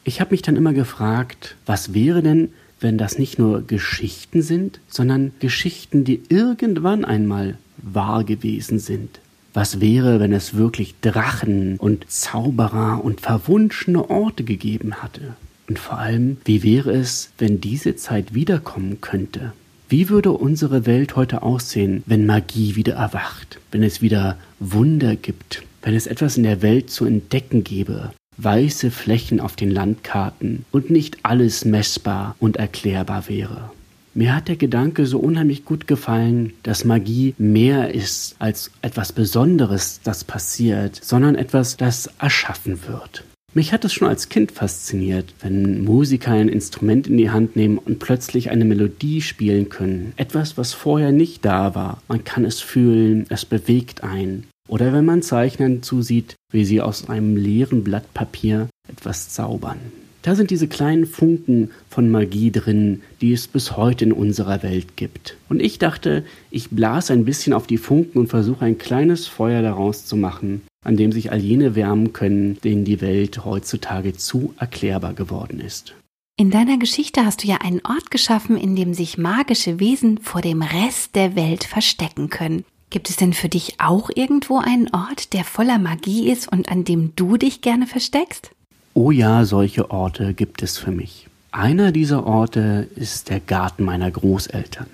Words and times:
Ich 0.03 0.21
habe 0.21 0.31
mich 0.31 0.41
dann 0.41 0.55
immer 0.55 0.73
gefragt, 0.73 1.55
was 1.65 1.93
wäre 1.93 2.21
denn, 2.21 2.49
wenn 2.79 2.97
das 2.97 3.17
nicht 3.17 3.39
nur 3.39 3.61
Geschichten 3.61 4.41
sind, 4.41 4.79
sondern 4.87 5.31
Geschichten, 5.39 6.03
die 6.03 6.21
irgendwann 6.29 7.05
einmal 7.05 7.57
wahr 7.77 8.23
gewesen 8.23 8.79
sind. 8.79 9.19
Was 9.53 9.79
wäre, 9.79 10.19
wenn 10.19 10.33
es 10.33 10.55
wirklich 10.55 10.95
Drachen 11.01 11.77
und 11.77 12.11
Zauberer 12.11 13.03
und 13.03 13.21
verwunschene 13.21 14.09
Orte 14.09 14.43
gegeben 14.43 14.95
hatte? 14.95 15.35
Und 15.67 15.79
vor 15.79 15.97
allem, 15.97 16.37
wie 16.45 16.61
wäre 16.61 16.91
es, 16.91 17.31
wenn 17.37 17.61
diese 17.61 17.95
Zeit 17.95 18.33
wiederkommen 18.33 18.99
könnte? 19.01 19.53
Wie 19.87 20.09
würde 20.09 20.31
unsere 20.31 20.87
Welt 20.87 21.15
heute 21.15 21.43
aussehen, 21.43 22.01
wenn 22.07 22.25
Magie 22.25 22.75
wieder 22.75 22.95
erwacht, 22.95 23.59
wenn 23.71 23.83
es 23.83 24.01
wieder 24.01 24.35
Wunder 24.59 25.15
gibt, 25.15 25.61
wenn 25.83 25.93
es 25.93 26.07
etwas 26.07 26.37
in 26.37 26.43
der 26.43 26.63
Welt 26.63 26.89
zu 26.89 27.05
entdecken 27.05 27.63
gäbe, 27.63 28.11
weiße 28.37 28.89
Flächen 28.89 29.39
auf 29.39 29.55
den 29.55 29.69
Landkarten 29.69 30.65
und 30.71 30.89
nicht 30.89 31.19
alles 31.21 31.65
messbar 31.65 32.35
und 32.39 32.57
erklärbar 32.57 33.29
wäre? 33.29 33.69
Mir 34.15 34.35
hat 34.35 34.47
der 34.47 34.55
Gedanke 34.55 35.05
so 35.05 35.19
unheimlich 35.19 35.65
gut 35.65 35.85
gefallen, 35.85 36.53
dass 36.63 36.83
Magie 36.83 37.35
mehr 37.37 37.93
ist 37.93 38.37
als 38.39 38.71
etwas 38.81 39.11
Besonderes, 39.11 39.99
das 40.03 40.23
passiert, 40.23 40.99
sondern 41.03 41.35
etwas, 41.35 41.77
das 41.77 42.09
erschaffen 42.17 42.79
wird. 42.87 43.23
Mich 43.57 43.71
hat 43.71 43.85
es 43.85 43.93
schon 43.93 44.09
als 44.09 44.27
Kind 44.27 44.51
fasziniert, 44.51 45.33
wenn 45.39 45.85
Musiker 45.85 46.33
ein 46.33 46.49
Instrument 46.49 47.07
in 47.07 47.15
die 47.15 47.29
Hand 47.29 47.55
nehmen 47.55 47.77
und 47.77 47.99
plötzlich 47.99 48.49
eine 48.49 48.65
Melodie 48.65 49.21
spielen 49.21 49.69
können. 49.69 50.11
Etwas, 50.17 50.57
was 50.57 50.73
vorher 50.73 51.13
nicht 51.13 51.45
da 51.45 51.73
war. 51.73 52.01
Man 52.09 52.25
kann 52.25 52.43
es 52.43 52.59
fühlen, 52.59 53.25
es 53.29 53.45
bewegt 53.45 54.03
einen. 54.03 54.45
Oder 54.67 54.91
wenn 54.91 55.05
man 55.05 55.21
Zeichnern 55.21 55.83
zusieht, 55.83 56.35
wie 56.51 56.65
sie 56.65 56.81
aus 56.81 57.07
einem 57.07 57.37
leeren 57.37 57.85
Blatt 57.85 58.13
Papier 58.13 58.67
etwas 58.89 59.29
zaubern. 59.29 59.79
Da 60.21 60.35
sind 60.35 60.49
diese 60.49 60.67
kleinen 60.67 61.05
Funken 61.05 61.69
von 61.89 62.11
Magie 62.11 62.51
drin, 62.51 63.03
die 63.21 63.31
es 63.31 63.47
bis 63.47 63.77
heute 63.77 64.03
in 64.03 64.11
unserer 64.11 64.63
Welt 64.63 64.97
gibt. 64.97 65.37
Und 65.47 65.61
ich 65.61 65.79
dachte, 65.79 66.25
ich 66.51 66.71
blase 66.71 67.13
ein 67.13 67.23
bisschen 67.23 67.53
auf 67.53 67.67
die 67.67 67.77
Funken 67.77 68.17
und 68.17 68.27
versuche 68.27 68.65
ein 68.65 68.77
kleines 68.77 69.27
Feuer 69.27 69.61
daraus 69.61 70.05
zu 70.05 70.17
machen, 70.17 70.63
an 70.85 70.95
dem 70.95 71.11
sich 71.11 71.31
all 71.31 71.39
jene 71.39 71.75
wärmen 71.75 72.13
können, 72.13 72.57
denen 72.61 72.85
die 72.85 73.01
Welt 73.01 73.43
heutzutage 73.43 74.13
zu 74.13 74.53
erklärbar 74.57 75.13
geworden 75.13 75.59
ist. 75.59 75.95
In 76.37 76.51
deiner 76.51 76.77
Geschichte 76.77 77.25
hast 77.25 77.43
du 77.43 77.47
ja 77.47 77.57
einen 77.57 77.81
Ort 77.85 78.11
geschaffen, 78.11 78.57
in 78.57 78.75
dem 78.75 78.93
sich 78.93 79.17
magische 79.17 79.79
Wesen 79.79 80.17
vor 80.19 80.41
dem 80.41 80.61
Rest 80.61 81.15
der 81.15 81.35
Welt 81.35 81.63
verstecken 81.63 82.29
können. 82.29 82.65
Gibt 82.89 83.09
es 83.09 83.15
denn 83.15 83.33
für 83.33 83.49
dich 83.49 83.79
auch 83.79 84.09
irgendwo 84.13 84.57
einen 84.57 84.93
Ort, 84.93 85.33
der 85.33 85.43
voller 85.43 85.79
Magie 85.79 86.29
ist 86.29 86.51
und 86.51 86.69
an 86.69 86.83
dem 86.83 87.13
du 87.15 87.37
dich 87.37 87.61
gerne 87.61 87.87
versteckst? 87.87 88.51
Oh 88.93 89.11
ja, 89.11 89.43
solche 89.45 89.91
Orte 89.91 90.33
gibt 90.33 90.61
es 90.61 90.77
für 90.77 90.91
mich. 90.91 91.27
Einer 91.51 91.91
dieser 91.91 92.25
Orte 92.27 92.89
ist 92.95 93.29
der 93.29 93.39
Garten 93.39 93.83
meiner 93.83 94.11
Großeltern. 94.11 94.87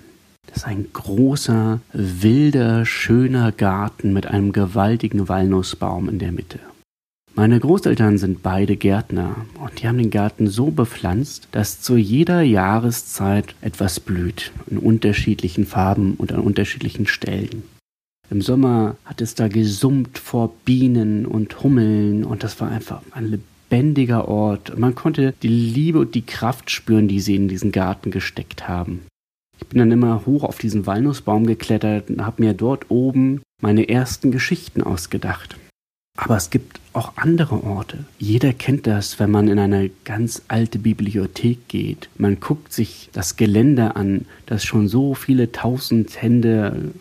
Das 0.52 0.64
ist 0.64 0.68
ein 0.68 0.86
großer, 0.92 1.80
wilder, 1.94 2.84
schöner 2.84 3.52
Garten 3.52 4.12
mit 4.12 4.26
einem 4.26 4.52
gewaltigen 4.52 5.26
Walnussbaum 5.26 6.10
in 6.10 6.18
der 6.18 6.30
Mitte. 6.30 6.58
Meine 7.34 7.58
Großeltern 7.58 8.18
sind 8.18 8.42
beide 8.42 8.76
Gärtner 8.76 9.34
und 9.58 9.80
die 9.80 9.88
haben 9.88 9.96
den 9.96 10.10
Garten 10.10 10.48
so 10.48 10.70
bepflanzt, 10.70 11.48
dass 11.52 11.80
zu 11.80 11.96
jeder 11.96 12.42
Jahreszeit 12.42 13.54
etwas 13.62 13.98
blüht, 13.98 14.52
in 14.66 14.76
unterschiedlichen 14.76 15.64
Farben 15.64 16.16
und 16.18 16.32
an 16.32 16.40
unterschiedlichen 16.40 17.06
Stellen. 17.06 17.62
Im 18.28 18.42
Sommer 18.42 18.96
hat 19.06 19.22
es 19.22 19.34
da 19.34 19.48
gesummt 19.48 20.18
vor 20.18 20.52
Bienen 20.66 21.24
und 21.24 21.62
Hummeln 21.62 22.24
und 22.24 22.42
das 22.42 22.60
war 22.60 22.70
einfach 22.70 23.00
ein 23.12 23.40
lebendiger 23.70 24.28
Ort. 24.28 24.78
Man 24.78 24.94
konnte 24.94 25.32
die 25.42 25.48
Liebe 25.48 26.00
und 26.00 26.14
die 26.14 26.26
Kraft 26.26 26.70
spüren, 26.70 27.08
die 27.08 27.20
sie 27.20 27.36
in 27.36 27.48
diesen 27.48 27.72
Garten 27.72 28.10
gesteckt 28.10 28.68
haben. 28.68 29.00
Ich 29.62 29.68
bin 29.68 29.78
dann 29.78 29.92
immer 29.92 30.26
hoch 30.26 30.42
auf 30.42 30.58
diesen 30.58 30.86
Walnussbaum 30.86 31.46
geklettert 31.46 32.10
und 32.10 32.26
habe 32.26 32.42
mir 32.42 32.52
dort 32.52 32.90
oben 32.90 33.42
meine 33.60 33.88
ersten 33.88 34.32
Geschichten 34.32 34.82
ausgedacht. 34.82 35.56
Aber 36.18 36.36
es 36.36 36.50
gibt 36.50 36.80
auch 36.92 37.16
andere 37.16 37.62
Orte. 37.62 38.04
Jeder 38.18 38.52
kennt 38.52 38.86
das, 38.86 39.20
wenn 39.20 39.30
man 39.30 39.48
in 39.48 39.58
eine 39.58 39.90
ganz 40.04 40.42
alte 40.48 40.78
Bibliothek 40.78 41.68
geht. 41.68 42.10
Man 42.18 42.40
guckt 42.40 42.72
sich 42.72 43.08
das 43.12 43.36
Geländer 43.36 43.96
an, 43.96 44.26
das 44.46 44.64
schon 44.64 44.88
so 44.88 45.14
viele 45.14 45.52
tausend 45.52 46.20
Hände 46.20 46.92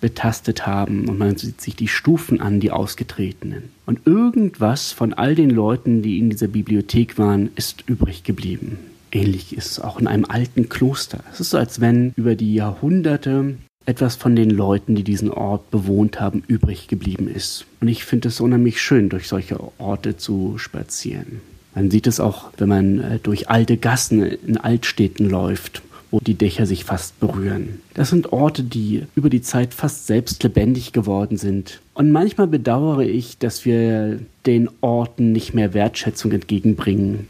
betastet 0.00 0.66
haben 0.66 1.08
und 1.08 1.18
man 1.18 1.36
sieht 1.36 1.60
sich 1.60 1.74
die 1.74 1.88
Stufen 1.88 2.40
an, 2.40 2.60
die 2.60 2.70
ausgetretenen. 2.70 3.70
Und 3.86 4.06
irgendwas 4.06 4.92
von 4.92 5.14
all 5.14 5.34
den 5.34 5.50
Leuten, 5.50 6.02
die 6.02 6.18
in 6.18 6.30
dieser 6.30 6.48
Bibliothek 6.48 7.18
waren, 7.18 7.50
ist 7.56 7.84
übrig 7.88 8.24
geblieben. 8.24 8.78
Ähnlich 9.12 9.56
ist 9.56 9.72
es 9.72 9.80
auch 9.80 9.98
in 9.98 10.06
einem 10.06 10.24
alten 10.24 10.68
Kloster. 10.68 11.20
Es 11.32 11.40
ist 11.40 11.50
so, 11.50 11.58
als 11.58 11.80
wenn 11.80 12.12
über 12.16 12.34
die 12.36 12.54
Jahrhunderte 12.54 13.56
etwas 13.86 14.14
von 14.14 14.36
den 14.36 14.50
Leuten, 14.50 14.94
die 14.94 15.02
diesen 15.02 15.30
Ort 15.30 15.70
bewohnt 15.70 16.20
haben, 16.20 16.42
übrig 16.46 16.86
geblieben 16.86 17.28
ist. 17.28 17.66
Und 17.80 17.88
ich 17.88 18.04
finde 18.04 18.28
es 18.28 18.40
unheimlich 18.40 18.80
schön, 18.80 19.08
durch 19.08 19.26
solche 19.26 19.58
Orte 19.78 20.16
zu 20.16 20.58
spazieren. 20.58 21.40
Man 21.74 21.90
sieht 21.90 22.06
es 22.06 22.20
auch, 22.20 22.50
wenn 22.58 22.68
man 22.68 23.00
äh, 23.00 23.18
durch 23.18 23.48
alte 23.48 23.76
Gassen 23.76 24.22
in 24.22 24.56
Altstädten 24.56 25.28
läuft, 25.28 25.82
wo 26.10 26.20
die 26.20 26.34
Dächer 26.34 26.66
sich 26.66 26.84
fast 26.84 27.18
berühren. 27.20 27.80
Das 27.94 28.10
sind 28.10 28.32
Orte, 28.32 28.64
die 28.64 29.04
über 29.14 29.30
die 29.30 29.42
Zeit 29.42 29.72
fast 29.74 30.06
selbst 30.06 30.42
lebendig 30.42 30.92
geworden 30.92 31.36
sind. 31.36 31.80
Und 31.94 32.10
manchmal 32.10 32.48
bedauere 32.48 33.04
ich, 33.04 33.38
dass 33.38 33.64
wir 33.64 34.18
den 34.46 34.68
Orten 34.80 35.32
nicht 35.32 35.54
mehr 35.54 35.72
Wertschätzung 35.72 36.32
entgegenbringen 36.32 37.28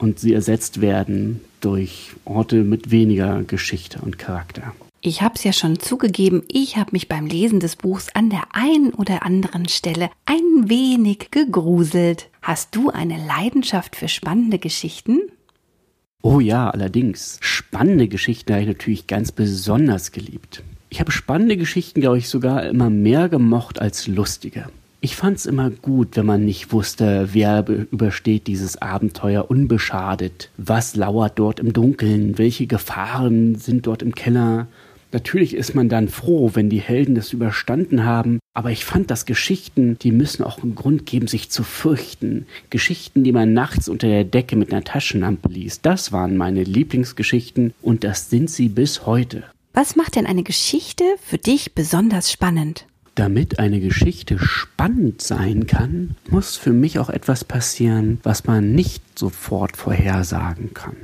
und 0.00 0.18
sie 0.18 0.32
ersetzt 0.32 0.80
werden 0.80 1.40
durch 1.60 2.12
Orte 2.24 2.64
mit 2.64 2.90
weniger 2.90 3.42
Geschichte 3.42 4.00
und 4.00 4.18
Charakter. 4.18 4.74
Ich 5.02 5.22
habe 5.22 5.34
es 5.36 5.44
ja 5.44 5.52
schon 5.52 5.78
zugegeben, 5.78 6.42
ich 6.48 6.76
habe 6.76 6.90
mich 6.92 7.08
beim 7.08 7.26
Lesen 7.26 7.60
des 7.60 7.76
Buchs 7.76 8.08
an 8.12 8.28
der 8.28 8.42
einen 8.52 8.92
oder 8.92 9.24
anderen 9.24 9.68
Stelle 9.68 10.10
ein 10.26 10.68
wenig 10.68 11.30
gegruselt. 11.30 12.28
Hast 12.42 12.74
du 12.74 12.90
eine 12.90 13.16
Leidenschaft 13.16 13.96
für 13.96 14.08
spannende 14.08 14.58
Geschichten? 14.58 15.20
Oh 16.22 16.40
ja, 16.40 16.68
allerdings. 16.68 17.38
Spannende 17.40 18.08
Geschichten 18.08 18.52
habe 18.52 18.62
ich 18.62 18.68
natürlich 18.68 19.06
ganz 19.06 19.32
besonders 19.32 20.12
geliebt. 20.12 20.62
Ich 20.90 21.00
habe 21.00 21.12
spannende 21.12 21.56
Geschichten, 21.56 22.00
glaube 22.00 22.18
ich, 22.18 22.28
sogar 22.28 22.64
immer 22.64 22.90
mehr 22.90 23.28
gemocht 23.30 23.80
als 23.80 24.06
lustige. 24.06 24.68
Ich 25.02 25.16
fand 25.16 25.38
es 25.38 25.46
immer 25.46 25.70
gut, 25.70 26.16
wenn 26.16 26.26
man 26.26 26.44
nicht 26.44 26.72
wusste, 26.72 27.30
wer 27.32 27.64
übersteht 27.66 28.46
dieses 28.46 28.82
Abenteuer 28.82 29.50
unbeschadet. 29.50 30.50
Was 30.58 30.94
lauert 30.94 31.38
dort 31.38 31.58
im 31.58 31.72
Dunkeln? 31.72 32.36
Welche 32.36 32.66
Gefahren 32.66 33.54
sind 33.54 33.86
dort 33.86 34.02
im 34.02 34.14
Keller? 34.14 34.66
Natürlich 35.12 35.54
ist 35.54 35.74
man 35.74 35.88
dann 35.88 36.08
froh, 36.08 36.50
wenn 36.52 36.68
die 36.68 36.82
Helden 36.82 37.14
das 37.14 37.32
überstanden 37.32 38.04
haben, 38.04 38.40
aber 38.54 38.70
ich 38.70 38.84
fand, 38.84 39.10
dass 39.10 39.24
Geschichten, 39.24 39.98
die 39.98 40.12
müssen 40.12 40.44
auch 40.44 40.62
einen 40.62 40.74
Grund 40.74 41.06
geben, 41.06 41.26
sich 41.26 41.50
zu 41.50 41.62
fürchten. 41.62 42.46
Geschichten, 42.68 43.24
die 43.24 43.32
man 43.32 43.54
nachts 43.54 43.88
unter 43.88 44.06
der 44.06 44.24
Decke 44.24 44.54
mit 44.54 44.70
einer 44.70 44.84
Taschenlampe 44.84 45.48
liest, 45.48 45.86
das 45.86 46.12
waren 46.12 46.36
meine 46.36 46.62
Lieblingsgeschichten 46.62 47.72
und 47.80 48.04
das 48.04 48.28
sind 48.28 48.50
sie 48.50 48.68
bis 48.68 49.06
heute. 49.06 49.44
Was 49.72 49.96
macht 49.96 50.16
denn 50.16 50.26
eine 50.26 50.42
Geschichte 50.42 51.04
für 51.24 51.38
dich 51.38 51.74
besonders 51.74 52.30
spannend? 52.30 52.84
Damit 53.14 53.58
eine 53.58 53.80
Geschichte 53.80 54.38
spannend 54.38 55.20
sein 55.20 55.66
kann, 55.66 56.16
muss 56.30 56.56
für 56.56 56.72
mich 56.72 56.98
auch 56.98 57.10
etwas 57.10 57.44
passieren, 57.44 58.20
was 58.22 58.44
man 58.44 58.72
nicht 58.72 59.18
sofort 59.18 59.76
vorhersagen 59.76 60.72
kann. 60.74 60.96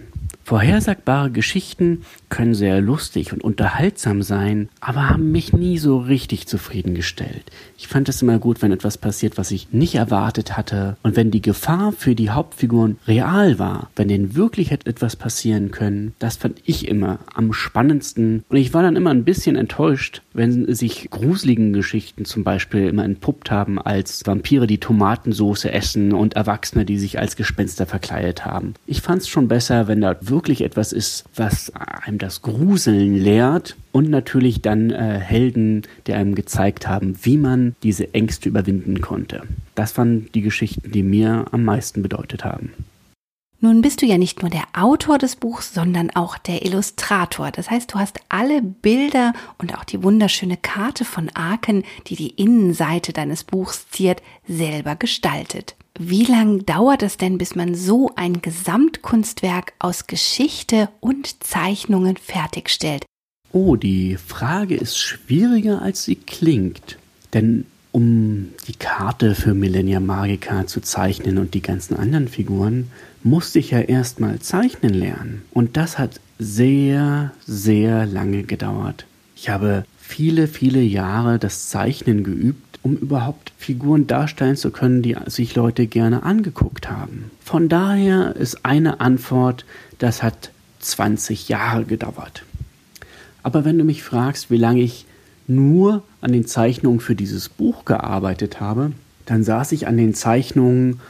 Vorhersagbare 0.46 1.32
Geschichten 1.32 2.02
können 2.28 2.54
sehr 2.54 2.80
lustig 2.80 3.32
und 3.32 3.42
unterhaltsam 3.42 4.22
sein, 4.22 4.68
aber 4.78 5.10
haben 5.10 5.32
mich 5.32 5.52
nie 5.52 5.76
so 5.76 5.98
richtig 5.98 6.46
zufriedengestellt. 6.46 7.42
Ich 7.76 7.88
fand 7.88 8.08
es 8.08 8.22
immer 8.22 8.38
gut, 8.38 8.62
wenn 8.62 8.70
etwas 8.70 8.96
passiert, 8.96 9.38
was 9.38 9.50
ich 9.50 9.72
nicht 9.72 9.96
erwartet 9.96 10.56
hatte 10.56 10.98
und 11.02 11.16
wenn 11.16 11.32
die 11.32 11.42
Gefahr 11.42 11.90
für 11.90 12.14
die 12.14 12.30
Hauptfiguren 12.30 12.96
real 13.08 13.58
war, 13.58 13.90
wenn 13.96 14.06
denen 14.06 14.36
wirklich 14.36 14.70
etwas 14.70 15.16
passieren 15.16 15.72
können. 15.72 16.14
Das 16.20 16.36
fand 16.36 16.60
ich 16.64 16.86
immer 16.86 17.18
am 17.34 17.52
spannendsten 17.52 18.44
und 18.48 18.56
ich 18.56 18.72
war 18.72 18.84
dann 18.84 18.94
immer 18.94 19.10
ein 19.10 19.24
bisschen 19.24 19.56
enttäuscht, 19.56 20.22
wenn 20.32 20.72
sich 20.72 21.10
gruseligen 21.10 21.72
Geschichten 21.72 22.24
zum 22.24 22.44
Beispiel 22.44 22.86
immer 22.86 23.04
entpuppt 23.04 23.50
haben 23.50 23.80
als 23.80 24.24
Vampire, 24.24 24.68
die 24.68 24.78
Tomatensoße 24.78 25.72
essen 25.72 26.12
und 26.12 26.34
Erwachsene, 26.34 26.84
die 26.84 26.98
sich 26.98 27.18
als 27.18 27.34
Gespenster 27.34 27.86
verkleidet 27.86 28.44
haben. 28.44 28.74
Ich 28.86 29.00
fand 29.00 29.22
es 29.22 29.28
schon 29.28 29.48
besser, 29.48 29.88
wenn 29.88 30.00
da 30.00 30.14
wirklich 30.20 30.35
wirklich 30.36 30.60
etwas 30.60 30.92
ist, 30.92 31.24
was 31.34 31.72
einem 31.74 32.18
das 32.18 32.42
Gruseln 32.42 33.16
lehrt 33.16 33.74
und 33.90 34.10
natürlich 34.10 34.60
dann 34.60 34.90
äh, 34.90 35.18
Helden, 35.18 35.82
die 36.06 36.12
einem 36.12 36.34
gezeigt 36.34 36.86
haben, 36.86 37.18
wie 37.22 37.38
man 37.38 37.74
diese 37.82 38.12
Ängste 38.12 38.50
überwinden 38.50 39.00
konnte. 39.00 39.44
Das 39.74 39.96
waren 39.96 40.28
die 40.34 40.42
Geschichten, 40.42 40.92
die 40.92 41.02
mir 41.02 41.46
am 41.52 41.64
meisten 41.64 42.02
bedeutet 42.02 42.44
haben. 42.44 42.72
Nun 43.60 43.80
bist 43.80 44.02
du 44.02 44.06
ja 44.06 44.18
nicht 44.18 44.42
nur 44.42 44.50
der 44.50 44.64
Autor 44.74 45.16
des 45.16 45.36
Buchs, 45.36 45.72
sondern 45.72 46.10
auch 46.10 46.36
der 46.36 46.66
Illustrator. 46.66 47.50
Das 47.50 47.70
heißt, 47.70 47.94
du 47.94 47.98
hast 47.98 48.20
alle 48.28 48.60
Bilder 48.60 49.32
und 49.56 49.74
auch 49.74 49.84
die 49.84 50.02
wunderschöne 50.02 50.58
Karte 50.58 51.06
von 51.06 51.30
Aken, 51.32 51.82
die 52.08 52.16
die 52.16 52.30
Innenseite 52.30 53.14
deines 53.14 53.44
Buchs 53.44 53.88
ziert, 53.88 54.22
selber 54.46 54.96
gestaltet. 54.96 55.76
Wie 55.98 56.24
lange 56.24 56.62
dauert 56.62 57.02
es 57.02 57.16
denn, 57.16 57.38
bis 57.38 57.54
man 57.54 57.74
so 57.74 58.10
ein 58.16 58.42
Gesamtkunstwerk 58.42 59.72
aus 59.78 60.06
Geschichte 60.06 60.90
und 61.00 61.42
Zeichnungen 61.42 62.16
fertigstellt? 62.16 63.06
Oh, 63.52 63.76
die 63.76 64.16
Frage 64.16 64.76
ist 64.76 64.98
schwieriger, 64.98 65.80
als 65.80 66.04
sie 66.04 66.16
klingt. 66.16 66.98
Denn 67.32 67.64
um 67.92 68.50
die 68.68 68.74
Karte 68.74 69.34
für 69.34 69.54
Millennia 69.54 70.00
Magica 70.00 70.66
zu 70.66 70.80
zeichnen 70.80 71.38
und 71.38 71.54
die 71.54 71.62
ganzen 71.62 71.96
anderen 71.96 72.28
Figuren, 72.28 72.90
musste 73.22 73.58
ich 73.58 73.70
ja 73.70 73.80
erstmal 73.80 74.38
zeichnen 74.40 74.92
lernen. 74.92 75.42
Und 75.50 75.78
das 75.78 75.98
hat 75.98 76.20
sehr, 76.38 77.32
sehr 77.46 78.04
lange 78.04 78.42
gedauert. 78.42 79.06
Ich 79.34 79.48
habe 79.48 79.86
viele, 79.98 80.46
viele 80.46 80.82
Jahre 80.82 81.38
das 81.38 81.68
Zeichnen 81.68 82.22
geübt 82.22 82.65
um 82.86 82.96
überhaupt 82.96 83.52
Figuren 83.58 84.06
darstellen 84.06 84.54
zu 84.54 84.70
können, 84.70 85.02
die 85.02 85.16
sich 85.26 85.56
Leute 85.56 85.88
gerne 85.88 86.22
angeguckt 86.22 86.88
haben. 86.88 87.32
Von 87.42 87.68
daher 87.68 88.36
ist 88.36 88.64
eine 88.64 89.00
Antwort, 89.00 89.64
das 89.98 90.22
hat 90.22 90.52
20 90.78 91.48
Jahre 91.48 91.84
gedauert. 91.84 92.44
Aber 93.42 93.64
wenn 93.64 93.76
du 93.76 93.82
mich 93.82 94.04
fragst, 94.04 94.52
wie 94.52 94.56
lange 94.56 94.82
ich 94.82 95.04
nur 95.48 96.04
an 96.20 96.30
den 96.30 96.46
Zeichnungen 96.46 97.00
für 97.00 97.16
dieses 97.16 97.48
Buch 97.48 97.84
gearbeitet 97.84 98.60
habe, 98.60 98.92
dann 99.24 99.42
saß 99.42 99.72
ich 99.72 99.88
an 99.88 99.96
den 99.96 100.14
Zeichnungen 100.14 101.00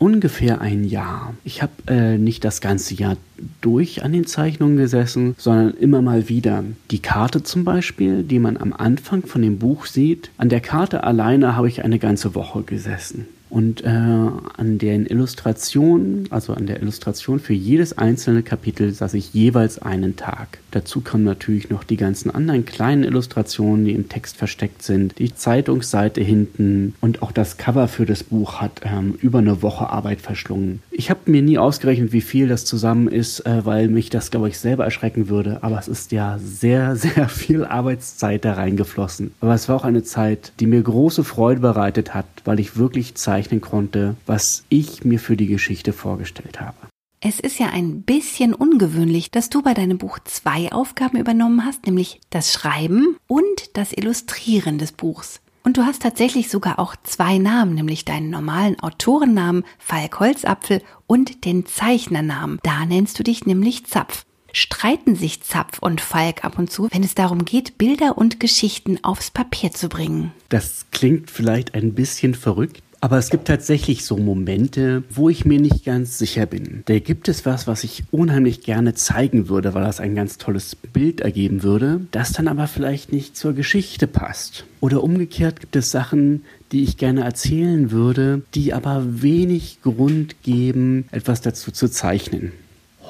ungefähr 0.00 0.60
ein 0.60 0.84
Jahr. 0.84 1.34
Ich 1.44 1.62
habe 1.62 1.72
äh, 1.86 2.18
nicht 2.18 2.44
das 2.44 2.60
ganze 2.60 2.94
Jahr 2.94 3.16
durch 3.60 4.02
an 4.02 4.12
den 4.12 4.26
Zeichnungen 4.26 4.76
gesessen, 4.76 5.34
sondern 5.38 5.74
immer 5.74 6.02
mal 6.02 6.28
wieder. 6.28 6.64
Die 6.90 7.00
Karte 7.00 7.42
zum 7.42 7.64
Beispiel, 7.64 8.22
die 8.22 8.38
man 8.38 8.56
am 8.56 8.72
Anfang 8.72 9.22
von 9.22 9.42
dem 9.42 9.58
Buch 9.58 9.86
sieht, 9.86 10.30
an 10.38 10.48
der 10.48 10.60
Karte 10.60 11.04
alleine 11.04 11.54
habe 11.54 11.68
ich 11.68 11.84
eine 11.84 11.98
ganze 11.98 12.34
Woche 12.34 12.62
gesessen. 12.62 13.26
Und 13.50 13.84
äh, 13.84 13.88
an 13.88 14.78
den 14.78 15.06
Illustrationen, 15.06 16.28
also 16.30 16.54
an 16.54 16.66
der 16.66 16.80
Illustration 16.80 17.40
für 17.40 17.52
jedes 17.52 17.98
einzelne 17.98 18.42
Kapitel, 18.42 18.92
saß 18.92 19.14
ich 19.14 19.34
jeweils 19.34 19.80
einen 19.80 20.16
Tag. 20.16 20.58
Dazu 20.70 21.00
kommen 21.00 21.24
natürlich 21.24 21.68
noch 21.68 21.82
die 21.82 21.96
ganzen 21.96 22.30
anderen 22.30 22.64
kleinen 22.64 23.02
Illustrationen, 23.02 23.84
die 23.84 23.92
im 23.92 24.08
Text 24.08 24.36
versteckt 24.36 24.82
sind, 24.82 25.18
die 25.18 25.34
Zeitungsseite 25.34 26.20
hinten 26.20 26.94
und 27.00 27.22
auch 27.22 27.32
das 27.32 27.56
Cover 27.56 27.88
für 27.88 28.06
das 28.06 28.22
Buch 28.22 28.60
hat 28.60 28.82
ähm, 28.84 29.14
über 29.20 29.40
eine 29.40 29.62
Woche 29.62 29.90
Arbeit 29.90 30.20
verschlungen. 30.20 30.80
Ich 30.90 31.10
habe 31.10 31.30
mir 31.30 31.42
nie 31.42 31.58
ausgerechnet, 31.58 32.12
wie 32.12 32.20
viel 32.20 32.46
das 32.46 32.64
zusammen 32.64 33.08
ist, 33.08 33.40
äh, 33.46 33.64
weil 33.66 33.88
mich 33.88 34.10
das, 34.10 34.30
glaube 34.30 34.48
ich, 34.48 34.58
selber 34.58 34.84
erschrecken 34.84 35.28
würde. 35.28 35.58
Aber 35.62 35.78
es 35.78 35.88
ist 35.88 36.12
ja 36.12 36.38
sehr, 36.38 36.94
sehr 36.96 37.28
viel 37.28 37.64
Arbeitszeit 37.64 38.44
da 38.44 38.52
reingeflossen. 38.52 39.32
Aber 39.40 39.54
es 39.54 39.68
war 39.68 39.76
auch 39.76 39.84
eine 39.84 40.04
Zeit, 40.04 40.52
die 40.60 40.66
mir 40.66 40.82
große 40.82 41.24
Freude 41.24 41.60
bereitet 41.60 42.14
hat, 42.14 42.26
weil 42.44 42.60
ich 42.60 42.76
wirklich 42.76 43.14
zeichnen 43.14 43.60
konnte, 43.60 44.16
was 44.26 44.64
ich 44.68 45.04
mir 45.04 45.18
für 45.18 45.36
die 45.36 45.46
Geschichte 45.46 45.92
vorgestellt 45.92 46.60
habe. 46.60 46.76
Es 47.22 47.38
ist 47.38 47.58
ja 47.58 47.66
ein 47.66 48.00
bisschen 48.02 48.54
ungewöhnlich, 48.54 49.30
dass 49.30 49.50
du 49.50 49.60
bei 49.60 49.74
deinem 49.74 49.98
Buch 49.98 50.20
zwei 50.24 50.72
Aufgaben 50.72 51.18
übernommen 51.18 51.66
hast, 51.66 51.84
nämlich 51.84 52.18
das 52.30 52.50
Schreiben 52.50 53.16
und 53.26 53.76
das 53.76 53.92
Illustrieren 53.92 54.78
des 54.78 54.92
Buchs. 54.92 55.40
Und 55.62 55.76
du 55.76 55.82
hast 55.82 56.00
tatsächlich 56.00 56.48
sogar 56.48 56.78
auch 56.78 56.96
zwei 57.02 57.36
Namen, 57.36 57.74
nämlich 57.74 58.06
deinen 58.06 58.30
normalen 58.30 58.80
Autorennamen 58.80 59.64
Falk 59.78 60.18
Holzapfel 60.18 60.82
und 61.06 61.44
den 61.44 61.66
Zeichnernamen. 61.66 62.58
Da 62.62 62.86
nennst 62.86 63.18
du 63.18 63.22
dich 63.22 63.44
nämlich 63.44 63.84
Zapf. 63.84 64.24
Streiten 64.52 65.16
sich 65.16 65.42
Zapf 65.42 65.78
und 65.80 66.00
Falk 66.00 66.44
ab 66.44 66.58
und 66.58 66.70
zu, 66.70 66.88
wenn 66.90 67.02
es 67.02 67.14
darum 67.14 67.44
geht, 67.44 67.78
Bilder 67.78 68.18
und 68.18 68.40
Geschichten 68.40 68.98
aufs 69.02 69.30
Papier 69.30 69.70
zu 69.72 69.88
bringen. 69.88 70.32
Das 70.48 70.86
klingt 70.90 71.30
vielleicht 71.30 71.74
ein 71.74 71.94
bisschen 71.94 72.34
verrückt, 72.34 72.82
aber 73.02 73.16
es 73.16 73.30
gibt 73.30 73.48
tatsächlich 73.48 74.04
so 74.04 74.18
Momente, 74.18 75.04
wo 75.08 75.30
ich 75.30 75.46
mir 75.46 75.58
nicht 75.58 75.86
ganz 75.86 76.18
sicher 76.18 76.44
bin. 76.44 76.82
Da 76.84 76.98
gibt 76.98 77.28
es 77.28 77.46
was, 77.46 77.66
was 77.66 77.82
ich 77.82 78.04
unheimlich 78.10 78.60
gerne 78.60 78.92
zeigen 78.92 79.48
würde, 79.48 79.72
weil 79.72 79.84
das 79.84 80.00
ein 80.00 80.14
ganz 80.14 80.36
tolles 80.36 80.76
Bild 80.76 81.20
ergeben 81.20 81.62
würde, 81.62 82.02
das 82.10 82.32
dann 82.32 82.46
aber 82.46 82.66
vielleicht 82.66 83.10
nicht 83.10 83.36
zur 83.36 83.54
Geschichte 83.54 84.06
passt. 84.06 84.66
Oder 84.80 85.02
umgekehrt 85.02 85.60
gibt 85.60 85.76
es 85.76 85.90
Sachen, 85.90 86.44
die 86.72 86.82
ich 86.82 86.98
gerne 86.98 87.24
erzählen 87.24 87.90
würde, 87.90 88.42
die 88.54 88.74
aber 88.74 89.22
wenig 89.22 89.78
Grund 89.82 90.42
geben, 90.42 91.06
etwas 91.10 91.40
dazu 91.40 91.70
zu 91.70 91.88
zeichnen. 91.88 92.52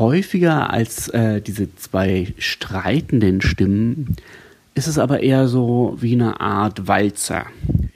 Häufiger 0.01 0.71
als 0.71 1.09
äh, 1.09 1.43
diese 1.43 1.77
zwei 1.77 2.33
streitenden 2.39 3.43
Stimmen 3.43 4.17
ist 4.75 4.87
es 4.87 4.99
aber 4.99 5.21
eher 5.21 5.47
so 5.47 5.99
wie 6.01 6.15
eine 6.15 6.41
Art 6.41 6.89
Walzer. 6.89 7.45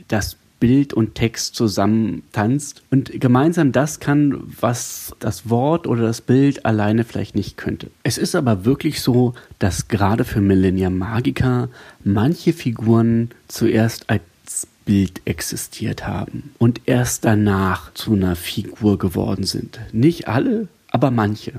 Das 0.08 0.36
Bild 0.60 0.92
und 0.92 1.14
Text 1.14 1.54
zusammen 1.54 2.22
tanzt. 2.32 2.82
Und 2.90 3.20
gemeinsam 3.20 3.72
das 3.72 4.00
kann, 4.00 4.42
was 4.60 5.14
das 5.18 5.48
Wort 5.48 5.86
oder 5.86 6.02
das 6.02 6.20
Bild 6.20 6.66
alleine 6.66 7.04
vielleicht 7.04 7.34
nicht 7.34 7.56
könnte. 7.56 7.90
Es 8.02 8.18
ist 8.18 8.34
aber 8.34 8.66
wirklich 8.66 9.00
so, 9.00 9.32
dass 9.58 9.88
gerade 9.88 10.24
für 10.24 10.42
Millennia 10.42 10.90
Magica 10.90 11.68
manche 12.04 12.52
Figuren 12.52 13.30
zuerst 13.48 14.10
als 14.10 14.66
Bild 14.84 15.22
existiert 15.24 16.06
haben 16.06 16.52
und 16.58 16.82
erst 16.84 17.24
danach 17.24 17.94
zu 17.94 18.12
einer 18.12 18.36
Figur 18.36 18.98
geworden 18.98 19.44
sind. 19.44 19.80
Nicht 19.92 20.28
alle, 20.28 20.68
aber 20.90 21.10
manche. 21.10 21.52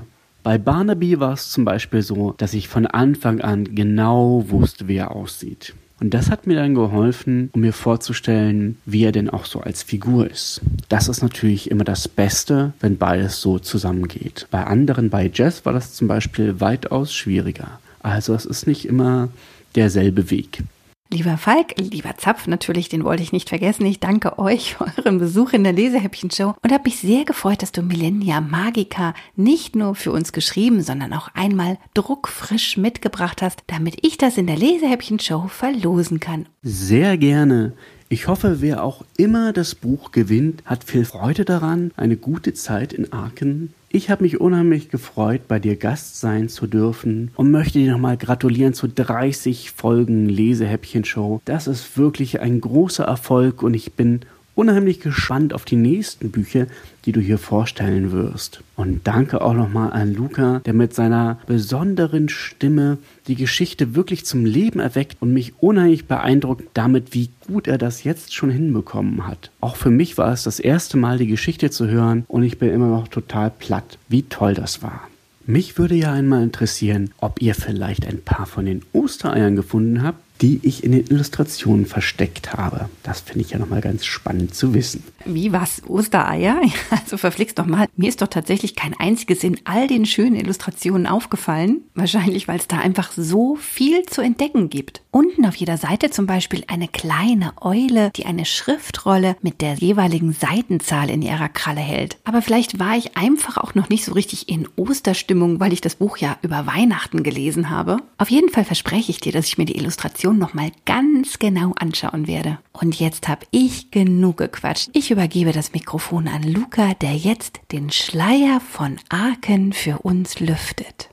Bei 0.46 0.58
Barnaby 0.58 1.18
war 1.18 1.32
es 1.32 1.50
zum 1.50 1.64
Beispiel 1.64 2.02
so, 2.02 2.30
dass 2.30 2.54
ich 2.54 2.68
von 2.68 2.86
Anfang 2.86 3.40
an 3.40 3.74
genau 3.74 4.44
wusste, 4.46 4.86
wie 4.86 4.94
er 4.94 5.10
aussieht. 5.10 5.74
Und 5.98 6.14
das 6.14 6.30
hat 6.30 6.46
mir 6.46 6.54
dann 6.54 6.76
geholfen, 6.76 7.50
um 7.52 7.62
mir 7.62 7.72
vorzustellen, 7.72 8.76
wie 8.86 9.02
er 9.02 9.10
denn 9.10 9.28
auch 9.28 9.44
so 9.44 9.58
als 9.62 9.82
Figur 9.82 10.30
ist. 10.30 10.60
Das 10.88 11.08
ist 11.08 11.20
natürlich 11.20 11.68
immer 11.68 11.82
das 11.82 12.06
Beste, 12.06 12.74
wenn 12.78 12.96
beides 12.96 13.40
so 13.40 13.58
zusammengeht. 13.58 14.46
Bei 14.52 14.62
anderen, 14.62 15.10
bei 15.10 15.28
Jazz 15.34 15.66
war 15.66 15.72
das 15.72 15.94
zum 15.94 16.06
Beispiel 16.06 16.60
weitaus 16.60 17.12
schwieriger. 17.12 17.80
Also 18.00 18.32
es 18.32 18.46
ist 18.46 18.68
nicht 18.68 18.84
immer 18.86 19.30
derselbe 19.74 20.30
Weg. 20.30 20.62
Lieber 21.08 21.38
Falk, 21.38 21.74
lieber 21.78 22.16
Zapf, 22.16 22.48
natürlich, 22.48 22.88
den 22.88 23.04
wollte 23.04 23.22
ich 23.22 23.32
nicht 23.32 23.48
vergessen. 23.48 23.86
Ich 23.86 24.00
danke 24.00 24.40
euch 24.40 24.74
für 24.74 24.86
euren 24.98 25.18
Besuch 25.18 25.52
in 25.52 25.62
der 25.62 25.72
Lesehäppchen-Show 25.72 26.54
und 26.60 26.72
habe 26.72 26.82
mich 26.84 26.98
sehr 26.98 27.24
gefreut, 27.24 27.62
dass 27.62 27.70
du 27.70 27.82
Millennia 27.82 28.40
Magica 28.40 29.14
nicht 29.36 29.76
nur 29.76 29.94
für 29.94 30.10
uns 30.10 30.32
geschrieben, 30.32 30.82
sondern 30.82 31.12
auch 31.12 31.28
einmal 31.34 31.78
druckfrisch 31.94 32.76
mitgebracht 32.76 33.40
hast, 33.40 33.62
damit 33.68 34.04
ich 34.04 34.18
das 34.18 34.36
in 34.36 34.48
der 34.48 34.56
Lesehäppchen-Show 34.56 35.46
verlosen 35.46 36.18
kann. 36.18 36.48
Sehr 36.62 37.16
gerne. 37.16 37.74
Ich 38.08 38.28
hoffe, 38.28 38.60
wer 38.60 38.84
auch 38.84 39.04
immer 39.16 39.52
das 39.52 39.74
Buch 39.74 40.12
gewinnt, 40.12 40.62
hat 40.64 40.84
viel 40.84 41.04
Freude 41.04 41.44
daran, 41.44 41.90
eine 41.96 42.16
gute 42.16 42.54
Zeit 42.54 42.92
in 42.92 43.12
Aachen. 43.12 43.74
Ich 43.88 44.10
habe 44.10 44.22
mich 44.22 44.40
unheimlich 44.40 44.90
gefreut, 44.90 45.48
bei 45.48 45.58
dir 45.58 45.74
Gast 45.74 46.20
sein 46.20 46.48
zu 46.48 46.68
dürfen 46.68 47.32
und 47.34 47.50
möchte 47.50 47.80
dir 47.80 47.90
nochmal 47.90 48.16
gratulieren 48.16 48.74
zu 48.74 48.88
30 48.88 49.72
Folgen 49.72 50.28
Lesehäppchen-Show. 50.28 51.40
Das 51.46 51.66
ist 51.66 51.98
wirklich 51.98 52.40
ein 52.40 52.60
großer 52.60 53.04
Erfolg 53.04 53.64
und 53.64 53.74
ich 53.74 53.94
bin 53.94 54.20
unheimlich 54.56 55.00
gespannt 55.00 55.54
auf 55.54 55.64
die 55.64 55.76
nächsten 55.76 56.32
Bücher, 56.32 56.66
die 57.04 57.12
du 57.12 57.20
hier 57.20 57.38
vorstellen 57.38 58.10
wirst. 58.10 58.62
Und 58.74 59.06
danke 59.06 59.40
auch 59.40 59.54
nochmal 59.54 59.92
an 59.92 60.12
Luca, 60.12 60.60
der 60.66 60.72
mit 60.72 60.94
seiner 60.94 61.38
besonderen 61.46 62.28
Stimme 62.28 62.98
die 63.28 63.36
Geschichte 63.36 63.94
wirklich 63.94 64.24
zum 64.24 64.44
Leben 64.44 64.80
erweckt 64.80 65.18
und 65.20 65.32
mich 65.32 65.52
unheimlich 65.60 66.06
beeindruckt 66.06 66.64
damit, 66.74 67.14
wie 67.14 67.30
gut 67.46 67.68
er 67.68 67.78
das 67.78 68.02
jetzt 68.02 68.34
schon 68.34 68.50
hinbekommen 68.50 69.28
hat. 69.28 69.50
Auch 69.60 69.76
für 69.76 69.90
mich 69.90 70.18
war 70.18 70.32
es 70.32 70.42
das 70.42 70.58
erste 70.58 70.96
Mal, 70.96 71.18
die 71.18 71.28
Geschichte 71.28 71.70
zu 71.70 71.86
hören 71.86 72.24
und 72.26 72.42
ich 72.42 72.58
bin 72.58 72.70
immer 72.70 72.88
noch 72.88 73.08
total 73.08 73.50
platt, 73.50 73.98
wie 74.08 74.22
toll 74.24 74.54
das 74.54 74.82
war. 74.82 75.02
Mich 75.48 75.78
würde 75.78 75.94
ja 75.94 76.12
einmal 76.12 76.42
interessieren, 76.42 77.10
ob 77.18 77.40
ihr 77.40 77.54
vielleicht 77.54 78.04
ein 78.04 78.20
paar 78.20 78.46
von 78.46 78.66
den 78.66 78.82
Ostereiern 78.92 79.54
gefunden 79.54 80.02
habt, 80.02 80.18
die 80.40 80.60
ich 80.62 80.84
in 80.84 80.92
den 80.92 81.06
Illustrationen 81.06 81.86
versteckt 81.86 82.52
habe. 82.52 82.88
Das 83.02 83.20
finde 83.20 83.40
ich 83.40 83.50
ja 83.50 83.58
nochmal 83.58 83.80
ganz 83.80 84.04
spannend 84.04 84.54
zu 84.54 84.74
wissen. 84.74 85.02
Wie 85.24 85.52
was? 85.52 85.82
Ostereier? 85.86 86.60
Also 86.90 87.18
verflixt 87.18 87.58
doch 87.58 87.66
mal. 87.66 87.86
Mir 87.96 88.08
ist 88.08 88.22
doch 88.22 88.28
tatsächlich 88.28 88.74
kein 88.74 88.94
einziges 88.98 89.44
in 89.44 89.60
all 89.64 89.86
den 89.86 90.06
schönen 90.06 90.34
Illustrationen 90.34 91.06
aufgefallen. 91.06 91.82
Wahrscheinlich, 91.94 92.48
weil 92.48 92.58
es 92.58 92.68
da 92.68 92.78
einfach 92.78 93.12
so 93.12 93.56
viel 93.56 94.04
zu 94.06 94.22
entdecken 94.22 94.70
gibt. 94.70 95.02
Unten 95.10 95.46
auf 95.46 95.56
jeder 95.56 95.76
Seite 95.76 96.10
zum 96.10 96.26
Beispiel 96.26 96.64
eine 96.68 96.88
kleine 96.88 97.52
Eule, 97.60 98.10
die 98.16 98.26
eine 98.26 98.44
Schriftrolle 98.44 99.36
mit 99.42 99.60
der 99.60 99.74
jeweiligen 99.74 100.32
Seitenzahl 100.32 101.10
in 101.10 101.22
ihrer 101.22 101.48
Kralle 101.48 101.80
hält. 101.80 102.16
Aber 102.24 102.42
vielleicht 102.42 102.78
war 102.78 102.96
ich 102.96 103.16
einfach 103.16 103.56
auch 103.56 103.74
noch 103.74 103.88
nicht 103.88 104.04
so 104.04 104.12
richtig 104.12 104.48
in 104.48 104.68
Osterstimmung, 104.76 105.60
weil 105.60 105.72
ich 105.72 105.80
das 105.80 105.96
Buch 105.96 106.16
ja 106.18 106.36
über 106.42 106.66
Weihnachten 106.66 107.22
gelesen 107.22 107.70
habe. 107.70 107.98
Auf 108.18 108.30
jeden 108.30 108.50
Fall 108.50 108.64
verspreche 108.64 109.10
ich 109.10 109.20
dir, 109.20 109.32
dass 109.32 109.46
ich 109.46 109.58
mir 109.58 109.66
die 109.66 109.76
Illustration 109.76 110.25
nochmal 110.32 110.70
ganz 110.84 111.38
genau 111.38 111.72
anschauen 111.76 112.26
werde. 112.26 112.58
Und 112.72 112.98
jetzt 112.98 113.28
habe 113.28 113.46
ich 113.50 113.90
genug 113.90 114.38
gequatscht. 114.38 114.90
Ich 114.92 115.10
übergebe 115.10 115.52
das 115.52 115.72
Mikrofon 115.72 116.28
an 116.28 116.42
Luca, 116.42 116.94
der 116.94 117.14
jetzt 117.14 117.60
den 117.72 117.90
Schleier 117.90 118.60
von 118.60 118.98
Aken 119.08 119.72
für 119.72 119.98
uns 119.98 120.40
lüftet. 120.40 121.10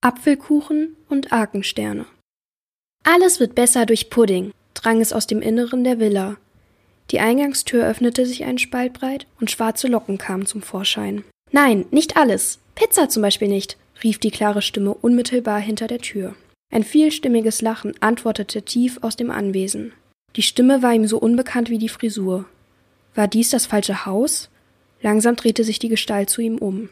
Apfelkuchen 0.00 0.96
und 1.08 1.32
Akensterne. 1.32 2.06
Alles 3.04 3.40
wird 3.40 3.54
besser 3.54 3.86
durch 3.86 4.10
Pudding, 4.10 4.52
drang 4.74 5.00
es 5.00 5.12
aus 5.12 5.26
dem 5.26 5.40
Inneren 5.40 5.84
der 5.84 5.98
Villa. 5.98 6.36
Die 7.10 7.20
Eingangstür 7.20 7.86
öffnete 7.86 8.26
sich 8.26 8.44
einen 8.44 8.58
Spalt 8.58 8.94
breit 8.94 9.26
und 9.40 9.50
schwarze 9.50 9.88
Locken 9.88 10.18
kamen 10.18 10.46
zum 10.46 10.62
Vorschein. 10.62 11.24
Nein, 11.52 11.86
nicht 11.90 12.16
alles. 12.16 12.58
Pizza 12.74 13.08
zum 13.08 13.22
Beispiel 13.22 13.48
nicht, 13.48 13.76
rief 14.02 14.18
die 14.18 14.30
klare 14.30 14.62
Stimme 14.62 14.94
unmittelbar 14.94 15.60
hinter 15.60 15.86
der 15.86 16.00
Tür. 16.00 16.34
Ein 16.74 16.82
vielstimmiges 16.82 17.62
Lachen 17.62 17.94
antwortete 18.00 18.62
tief 18.62 18.98
aus 19.00 19.14
dem 19.14 19.30
Anwesen. 19.30 19.92
Die 20.34 20.42
Stimme 20.42 20.82
war 20.82 20.92
ihm 20.92 21.06
so 21.06 21.20
unbekannt 21.20 21.70
wie 21.70 21.78
die 21.78 21.88
Frisur. 21.88 22.46
War 23.14 23.28
dies 23.28 23.50
das 23.50 23.64
falsche 23.64 24.06
Haus? 24.06 24.50
Langsam 25.00 25.36
drehte 25.36 25.62
sich 25.62 25.78
die 25.78 25.88
Gestalt 25.88 26.30
zu 26.30 26.40
ihm 26.40 26.58
um. 26.58 26.88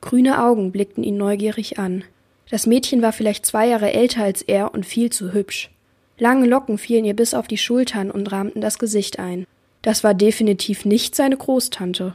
Grüne 0.00 0.40
Augen 0.44 0.70
blickten 0.70 1.02
ihn 1.02 1.16
neugierig 1.16 1.76
an. 1.76 2.04
Das 2.50 2.68
Mädchen 2.68 3.02
war 3.02 3.12
vielleicht 3.12 3.44
zwei 3.44 3.66
Jahre 3.66 3.92
älter 3.92 4.22
als 4.22 4.42
er 4.42 4.72
und 4.72 4.86
viel 4.86 5.10
zu 5.10 5.32
hübsch. 5.32 5.70
Lange 6.18 6.46
Locken 6.46 6.78
fielen 6.78 7.04
ihr 7.04 7.16
bis 7.16 7.34
auf 7.34 7.48
die 7.48 7.58
Schultern 7.58 8.12
und 8.12 8.30
rahmten 8.30 8.60
das 8.60 8.78
Gesicht 8.78 9.18
ein. 9.18 9.44
Das 9.82 10.04
war 10.04 10.14
definitiv 10.14 10.84
nicht 10.84 11.16
seine 11.16 11.36
Großtante. 11.36 12.14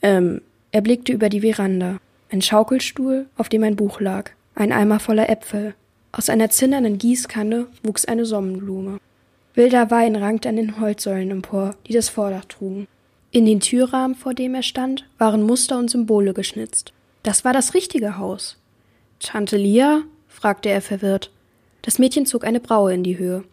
Ähm, 0.00 0.40
er 0.72 0.80
blickte 0.80 1.12
über 1.12 1.28
die 1.28 1.42
Veranda. 1.42 1.98
Ein 2.30 2.40
Schaukelstuhl, 2.40 3.26
auf 3.36 3.50
dem 3.50 3.62
ein 3.62 3.76
Buch 3.76 4.00
lag, 4.00 4.30
ein 4.54 4.72
Eimer 4.72 5.00
voller 5.00 5.28
Äpfel. 5.28 5.74
Aus 6.16 6.30
einer 6.30 6.48
zinnernen 6.48 6.96
Gießkanne 6.96 7.66
wuchs 7.82 8.06
eine 8.06 8.24
Sonnenblume. 8.24 8.98
Wilder 9.54 9.90
Wein 9.90 10.16
rankte 10.16 10.48
an 10.48 10.56
den 10.56 10.80
Holzsäulen 10.80 11.30
empor, 11.30 11.74
die 11.86 11.92
das 11.92 12.08
Vordach 12.08 12.46
trugen. 12.46 12.88
In 13.32 13.44
den 13.44 13.60
Türrahmen, 13.60 14.16
vor 14.16 14.32
dem 14.32 14.54
er 14.54 14.62
stand, 14.62 15.04
waren 15.18 15.42
Muster 15.42 15.78
und 15.78 15.90
Symbole 15.90 16.32
geschnitzt. 16.32 16.94
Das 17.22 17.44
war 17.44 17.52
das 17.52 17.74
richtige 17.74 18.16
Haus. 18.16 18.56
Tante 19.20 19.58
Lia? 19.58 20.04
fragte 20.26 20.70
er 20.70 20.80
verwirrt. 20.80 21.30
Das 21.82 21.98
Mädchen 21.98 22.24
zog 22.24 22.44
eine 22.44 22.60
Braue 22.60 22.94
in 22.94 23.02
die 23.02 23.18
Höhe. 23.18 23.44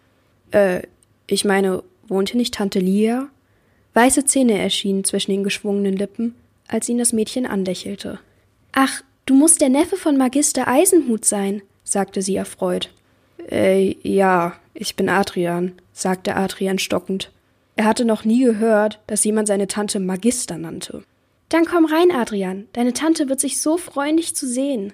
Äh, 0.52 0.84
ich 1.28 1.44
meine, 1.44 1.84
wohnt 2.08 2.30
hier 2.30 2.38
nicht 2.38 2.54
Tante 2.54 2.80
Lia? 2.80 3.28
Weiße 3.94 4.24
Zähne 4.24 4.58
erschienen 4.58 5.04
zwischen 5.04 5.32
den 5.32 5.44
geschwungenen 5.44 5.98
Lippen, 5.98 6.34
als 6.70 6.88
ihn 6.88 6.98
das 6.98 7.12
Mädchen 7.12 7.46
anlächelte. 7.46 8.20
Ach, 8.72 9.02
du 9.26 9.34
musst 9.34 9.60
der 9.60 9.70
Neffe 9.70 9.98
von 9.98 10.16
Magister 10.16 10.70
Eisenhut 10.70 11.26
sein, 11.26 11.62
sagte 11.84 12.22
sie 12.22 12.36
erfreut. 12.36 12.90
Äh, 13.50 13.96
ja, 14.02 14.54
ich 14.74 14.96
bin 14.96 15.10
Adrian, 15.10 15.74
sagte 15.92 16.36
Adrian 16.36 16.80
stockend. 16.80 17.32
Er 17.76 17.86
hatte 17.86 18.06
noch 18.06 18.24
nie 18.24 18.44
gehört, 18.44 19.00
dass 19.08 19.24
jemand 19.24 19.48
seine 19.48 19.68
Tante 19.68 20.00
Magister 20.00 20.58
nannte. 20.58 21.04
Dann 21.50 21.66
komm 21.66 21.86
rein, 21.86 22.12
Adrian. 22.12 22.68
Deine 22.74 22.94
Tante 22.94 23.30
wird 23.30 23.40
sich 23.40 23.62
so 23.62 23.78
freuen, 23.78 24.18
dich 24.18 24.36
zu 24.36 24.48
sehen. 24.48 24.94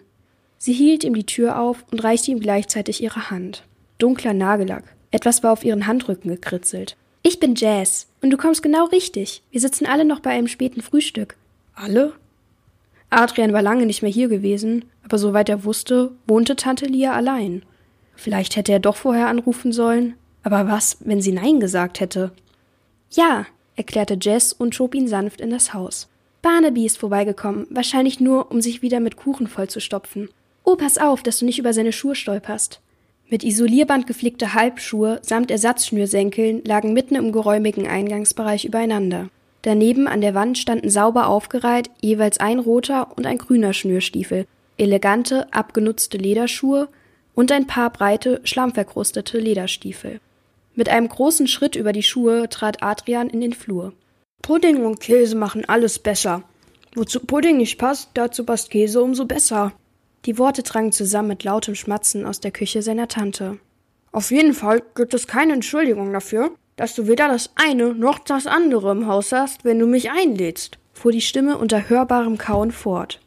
Sie 0.58 0.74
hielt 0.74 1.04
ihm 1.04 1.14
die 1.14 1.26
Tür 1.26 1.60
auf 1.60 1.86
und 1.92 2.04
reichte 2.04 2.32
ihm 2.32 2.40
gleichzeitig 2.40 3.02
ihre 3.02 3.30
Hand. 3.30 3.64
Dunkler 3.98 4.34
Nagellack. 4.34 4.84
Etwas 5.12 5.44
war 5.44 5.54
auf 5.54 5.64
ihren 5.64 5.88
Handrücken 5.88 6.30
gekritzelt. 6.30 6.98
Ich 7.24 7.40
bin 7.40 7.56
Jazz. 7.56 8.08
Und 8.22 8.32
du 8.32 8.38
kommst 8.38 8.62
genau 8.62 8.86
richtig. 8.86 9.42
Wir 9.52 9.62
sitzen 9.62 9.86
alle 9.86 10.06
noch 10.06 10.20
bei 10.20 10.32
einem 10.32 10.48
späten 10.48 10.82
Frühstück. 10.82 11.38
Alle? 11.74 12.14
Adrian 13.10 13.54
war 13.54 13.62
lange 13.62 13.86
nicht 13.86 14.02
mehr 14.02 14.12
hier 14.12 14.28
gewesen, 14.28 14.86
aber 15.04 15.18
soweit 15.18 15.50
er 15.50 15.64
wusste, 15.64 16.12
wohnte 16.28 16.56
Tante 16.56 16.86
Lia 16.86 17.14
allein. 17.14 17.64
Vielleicht 18.16 18.56
hätte 18.56 18.72
er 18.72 18.80
doch 18.80 18.96
vorher 18.96 19.28
anrufen 19.28 19.72
sollen. 19.72 20.16
Aber 20.44 20.68
was, 20.68 20.98
wenn 21.02 21.22
sie 21.22 21.32
Nein 21.32 21.60
gesagt 21.60 22.00
hätte? 22.00 22.32
Ja, 23.12 23.46
erklärte 23.76 24.18
Jess 24.22 24.54
und 24.54 24.76
schob 24.76 24.96
ihn 24.96 25.08
sanft 25.08 25.42
in 25.42 25.50
das 25.50 25.74
Haus. 25.74 26.10
Barnaby 26.42 26.86
ist 26.86 26.98
vorbeigekommen, 26.98 27.68
wahrscheinlich 27.70 28.20
nur, 28.20 28.52
um 28.52 28.62
sich 28.62 28.82
wieder 28.82 29.00
mit 29.00 29.18
Kuchen 29.18 29.48
vollzustopfen. 29.48 30.30
Oh, 30.64 30.76
pass 30.76 30.98
auf, 30.98 31.24
dass 31.24 31.40
du 31.40 31.46
nicht 31.46 31.60
über 31.60 31.74
seine 31.74 31.92
Schuhe 31.92 32.16
stolperst. 32.16 32.80
Mit 33.30 33.44
Isolierband 33.44 34.08
geflickte 34.08 34.54
Halbschuhe 34.54 35.20
samt 35.22 35.52
Ersatzschnürsenkeln 35.52 36.64
lagen 36.64 36.94
mitten 36.94 37.16
im 37.16 37.32
geräumigen 37.32 37.88
Eingangsbereich 37.88 38.66
übereinander. 38.66 39.30
Daneben 39.62 40.08
an 40.08 40.22
der 40.22 40.34
Wand 40.34 40.58
standen 40.58 40.90
sauber 40.90 41.28
aufgereiht 41.28 41.90
jeweils 42.02 42.40
ein 42.40 42.60
roter 42.60 43.16
und 43.18 43.26
ein 43.26 43.38
grüner 43.38 43.74
Schnürstiefel, 43.74 44.46
elegante, 44.78 45.52
abgenutzte 45.54 46.18
Lederschuhe 46.18 46.88
und 47.36 47.52
ein 47.52 47.68
paar 47.68 47.90
breite, 47.90 48.40
schlammverkrustete 48.44 49.38
Lederstiefel. 49.38 50.22
Mit 50.76 50.88
einem 50.88 51.10
großen 51.10 51.48
Schritt 51.48 51.76
über 51.76 51.92
die 51.92 52.04
Schuhe 52.04 52.48
trat 52.48 52.82
Adrian 52.82 53.30
in 53.30 53.42
den 53.42 53.54
Flur. 53.54 53.94
Pudding 54.42 54.86
und 54.86 55.02
Käse 55.02 55.36
machen 55.36 55.66
alles 55.68 56.00
besser. 56.00 56.44
Wozu 56.96 57.20
Pudding 57.20 57.58
nicht 57.58 57.78
passt, 57.78 58.12
dazu 58.14 58.46
passt 58.46 58.72
Käse 58.72 59.02
umso 59.02 59.26
besser. 59.26 59.74
Die 60.26 60.38
Worte 60.38 60.64
drangen 60.64 60.92
zusammen 60.92 61.30
mit 61.30 61.44
lautem 61.44 61.76
Schmatzen 61.76 62.26
aus 62.26 62.40
der 62.40 62.52
Küche 62.52 62.82
seiner 62.82 63.08
Tante. 63.10 63.60
Auf 64.12 64.32
jeden 64.32 64.54
Fall 64.54 64.82
gibt 64.96 65.14
es 65.14 65.28
keine 65.28 65.54
Entschuldigung 65.54 66.12
dafür, 66.14 66.52
dass 66.80 66.96
du 66.96 67.08
weder 67.08 67.28
das 67.28 67.50
eine 67.56 67.94
noch 67.94 68.20
das 68.20 68.48
andere 68.48 68.92
im 68.92 69.06
Haus 69.06 69.34
hast, 69.34 69.66
wenn 69.66 69.80
du 69.80 69.86
mich 69.86 70.12
einlädst, 70.12 70.78
fuhr 70.94 71.12
die 71.12 71.20
Stimme 71.20 71.58
unter 71.58 71.90
hörbarem 71.90 72.38
Kauen 72.38 72.72
fort. 72.72 73.20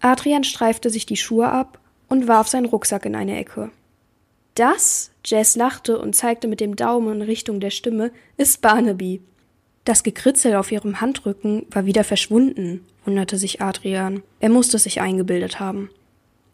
Adrian 0.00 0.42
streifte 0.42 0.90
sich 0.90 1.06
die 1.06 1.16
Schuhe 1.16 1.48
ab 1.48 1.78
und 2.08 2.26
warf 2.26 2.48
seinen 2.48 2.66
Rucksack 2.66 3.06
in 3.06 3.14
eine 3.14 3.38
Ecke. 3.38 3.70
Das, 4.56 5.12
Jess 5.24 5.54
lachte 5.54 6.00
und 6.00 6.16
zeigte 6.16 6.48
mit 6.48 6.58
dem 6.58 6.74
Daumen 6.74 7.20
in 7.20 7.22
Richtung 7.22 7.60
der 7.60 7.70
Stimme, 7.70 8.10
ist 8.38 8.60
Barnaby. 8.60 9.20
Das 9.84 10.02
Gekritzel 10.02 10.56
auf 10.56 10.72
ihrem 10.72 11.00
Handrücken 11.00 11.64
war 11.70 11.86
wieder 11.86 12.02
verschwunden, 12.02 12.84
wunderte 13.04 13.38
sich 13.38 13.60
Adrian. 13.60 14.24
Er 14.40 14.48
musste 14.48 14.78
sich 14.78 15.00
eingebildet 15.00 15.60
haben. 15.60 15.90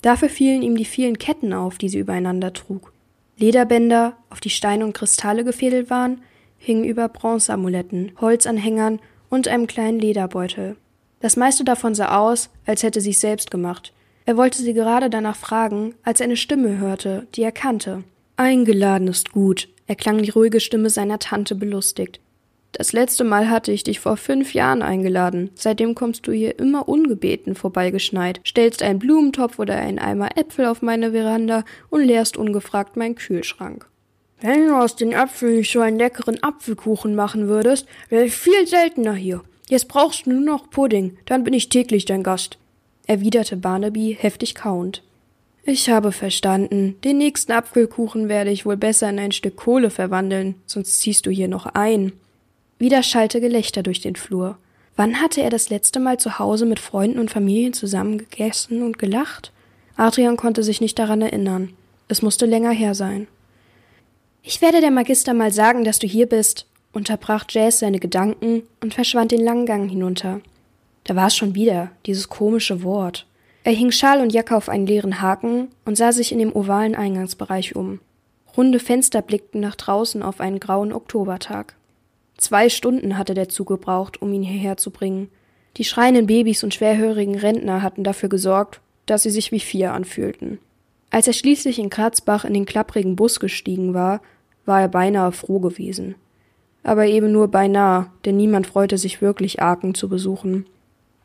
Dafür 0.02 0.28
fielen 0.28 0.61
ihm 0.61 0.76
die 0.76 0.85
vielen 0.85 1.16
Ketten 1.16 1.54
auf, 1.54 1.78
die 1.78 1.88
sie 1.88 2.00
übereinander 2.00 2.52
trug. 2.52 2.92
Lederbänder, 3.38 4.18
auf 4.28 4.40
die 4.40 4.50
Steine 4.50 4.85
und 4.85 4.92
Kristalle 4.92 5.44
gefädelt 5.44 5.88
waren, 5.88 6.21
hingen 6.62 6.85
über 6.85 7.09
Bronzeamuletten, 7.09 8.12
Holzanhängern 8.21 9.00
und 9.28 9.49
einem 9.49 9.66
kleinen 9.66 9.99
Lederbeutel. 9.99 10.76
Das 11.21 11.37
meiste 11.37 11.64
davon 11.64 11.95
sah 11.95 12.19
aus, 12.19 12.50
als 12.66 12.83
hätte 12.85 13.00
sie 13.00 13.11
es 13.11 13.21
selbst 13.21 13.50
gemacht. 13.50 13.92
Er 14.26 14.37
wollte 14.37 14.62
sie 14.62 14.73
gerade 14.73 15.11
danach 15.11 15.37
fragen, 15.37 15.95
als 16.04 16.21
er 16.21 16.25
eine 16.25 16.37
Stimme 16.37 16.78
hörte, 16.78 17.26
die 17.35 17.42
er 17.42 17.52
kannte. 17.52 18.04
Eingeladen 18.37 19.09
ist 19.09 19.33
gut, 19.33 19.69
erklang 19.87 20.23
die 20.23 20.31
ruhige 20.31 20.61
Stimme 20.61 20.88
seiner 20.88 21.19
Tante 21.19 21.57
belustigt. 21.57 22.21
Das 22.71 22.92
letzte 22.92 23.25
Mal 23.25 23.50
hatte 23.50 23.73
ich 23.73 23.85
dich 23.85 24.00
vor 24.00 24.16
fünf 24.16 24.54
Jahren 24.54 24.83
eingeladen. 24.83 25.50
Seitdem 25.54 25.95
kommst 25.95 26.26
du 26.26 26.33
hier 26.33 26.59
immer 26.59 26.88
ungebeten 26.88 27.54
vorbeigeschneit, 27.54 28.40
stellst 28.47 28.83
einen 28.83 28.99
Blumentopf 28.99 29.59
oder 29.59 29.76
einen 29.76 29.99
Eimer 29.99 30.38
Äpfel 30.38 30.66
auf 30.66 30.81
meine 30.81 31.11
Veranda 31.11 31.64
und 31.90 32.02
leerst 32.02 32.37
ungefragt 32.37 32.97
meinen 32.97 33.16
Kühlschrank. 33.16 33.87
Wenn 34.43 34.67
du 34.67 34.77
aus 34.77 34.97
den 34.97 35.13
Äpfeln 35.13 35.57
nicht 35.57 35.73
so 35.73 35.81
einen 35.81 35.99
leckeren 35.99 36.43
Apfelkuchen 36.43 37.15
machen 37.15 37.47
würdest, 37.47 37.87
wäre 38.09 38.25
ich 38.25 38.35
viel 38.35 38.67
seltener 38.67 39.15
hier. 39.15 39.43
Jetzt 39.69 39.87
brauchst 39.87 40.27
du 40.27 40.33
nur 40.33 40.41
noch 40.41 40.69
Pudding, 40.69 41.17
dann 41.27 41.45
bin 41.45 41.55
ich 41.55 41.69
täglich 41.69 42.07
dein 42.07 42.25
Gast, 42.25 42.59
erwiderte 43.07 43.57
Barnaby 43.57 44.17
heftig 44.19 44.57
kauend. 44.57 45.05
Ich 45.63 45.89
habe 45.89 46.11
verstanden. 46.11 46.97
Den 47.05 47.19
nächsten 47.19 47.53
Apfelkuchen 47.53 48.29
werde 48.29 48.51
ich 48.51 48.67
wohl 48.67 48.77
besser 48.77 49.09
in 49.09 49.21
ein 49.21 49.31
Stück 49.31 49.57
Kohle 49.57 49.91
verwandeln, 49.91 50.57
sonst 50.67 50.99
ziehst 50.99 51.25
du 51.25 51.31
hier 51.31 51.47
noch 51.47 51.67
ein. 51.67 52.13
Wieder 52.81 53.05
schallte 53.05 53.41
Gelächter 53.41 53.85
durch 53.85 54.01
den 54.01 54.17
Flur. 54.17 54.59
Wann 54.97 55.21
hatte 55.21 55.41
er 55.41 55.51
das 55.51 55.71
letzte 55.71 56.01
Mal 56.01 56.19
zu 56.19 56.41
Hause 56.41 56.67
mit 56.67 56.81
Freunden 56.81 57.21
und 57.21 57.31
Familien 57.31 57.75
zusammen 57.75 58.19
gegessen 58.19 58.83
und 58.83 58.99
gelacht? 58.99 59.52
Adrian 59.97 60.37
konnte 60.37 60.65
sich 60.65 60.81
nicht 60.81 60.99
daran 60.99 61.23
erinnern. 61.23 61.75
Es 62.09 62.23
musste 62.23 62.45
länger 62.45 62.73
her 62.73 62.97
sein. 62.97 63.28
Ich 64.45 64.61
werde 64.61 64.81
der 64.81 64.91
Magister 64.91 65.35
mal 65.35 65.52
sagen, 65.52 65.85
dass 65.85 66.00
du 66.00 66.09
hier 66.09 66.26
bist, 66.26 66.67
unterbrach 66.93 67.45
Jazz 67.49 67.78
seine 67.78 68.00
Gedanken 68.00 68.65
und 68.81 68.93
verschwand 68.93 69.31
den 69.31 69.41
langen 69.41 69.67
Gang 69.67 69.89
hinunter. 69.89 70.41
Da 71.05 71.15
war 71.15 71.28
es 71.28 71.37
schon 71.37 71.55
wieder, 71.55 71.93
dieses 72.07 72.28
komische 72.28 72.83
Wort. 72.83 73.26
Er 73.63 73.73
hing 73.73 73.93
Schal 73.93 74.21
und 74.21 74.33
Jacke 74.33 74.57
auf 74.57 74.69
einen 74.69 74.87
leeren 74.87 75.21
Haken 75.21 75.69
und 75.85 75.97
sah 75.97 76.11
sich 76.11 76.33
in 76.33 76.41
dem 76.41 76.55
ovalen 76.55 76.97
Eingangsbereich 76.97 77.76
um. 77.76 78.00
Runde 78.57 78.81
Fenster 78.81 79.23
blickten 79.23 79.61
nach 79.61 79.76
draußen 79.76 80.25
auf 80.25 80.41
einen 80.41 80.59
grauen 80.59 80.93
Oktobertag. 80.93 81.76
Zwei 82.37 82.69
Stunden 82.69 83.17
hatte 83.17 83.35
der 83.35 83.49
Zug 83.49 83.69
gebraucht, 83.69 84.21
um 84.21 84.33
ihn 84.33 84.43
hierher 84.43 84.76
zu 84.76 84.91
bringen. 84.91 85.28
Die 85.76 85.85
schreienden 85.85 86.26
Babys 86.26 86.65
und 86.65 86.75
schwerhörigen 86.75 87.37
Rentner 87.37 87.81
hatten 87.81 88.02
dafür 88.02 88.28
gesorgt, 88.28 88.81
dass 89.07 89.23
sie 89.23 89.31
sich 89.31 89.52
wie 89.52 89.61
vier 89.61 89.93
anfühlten. 89.93 90.59
Als 91.13 91.29
er 91.29 91.33
schließlich 91.33 91.79
in 91.79 91.91
Kratzbach 91.91 92.45
in 92.45 92.55
den 92.55 92.67
klapprigen 92.67 93.15
Bus 93.15 93.39
gestiegen 93.39 93.95
war, 93.95 94.21
war 94.67 94.81
er 94.81 94.89
beinahe 94.89 95.31
froh 95.31 95.61
gewesen. 95.61 96.17
Aber 96.83 97.07
eben 97.07 97.31
nur 97.31 97.47
beinahe, 97.47 98.09
denn 98.25 98.37
niemand 98.37 98.67
freute 98.67 98.99
sich 98.99 99.23
wirklich, 99.23 99.63
Aachen 99.63 99.95
zu 99.95 100.09
besuchen. 100.09 100.67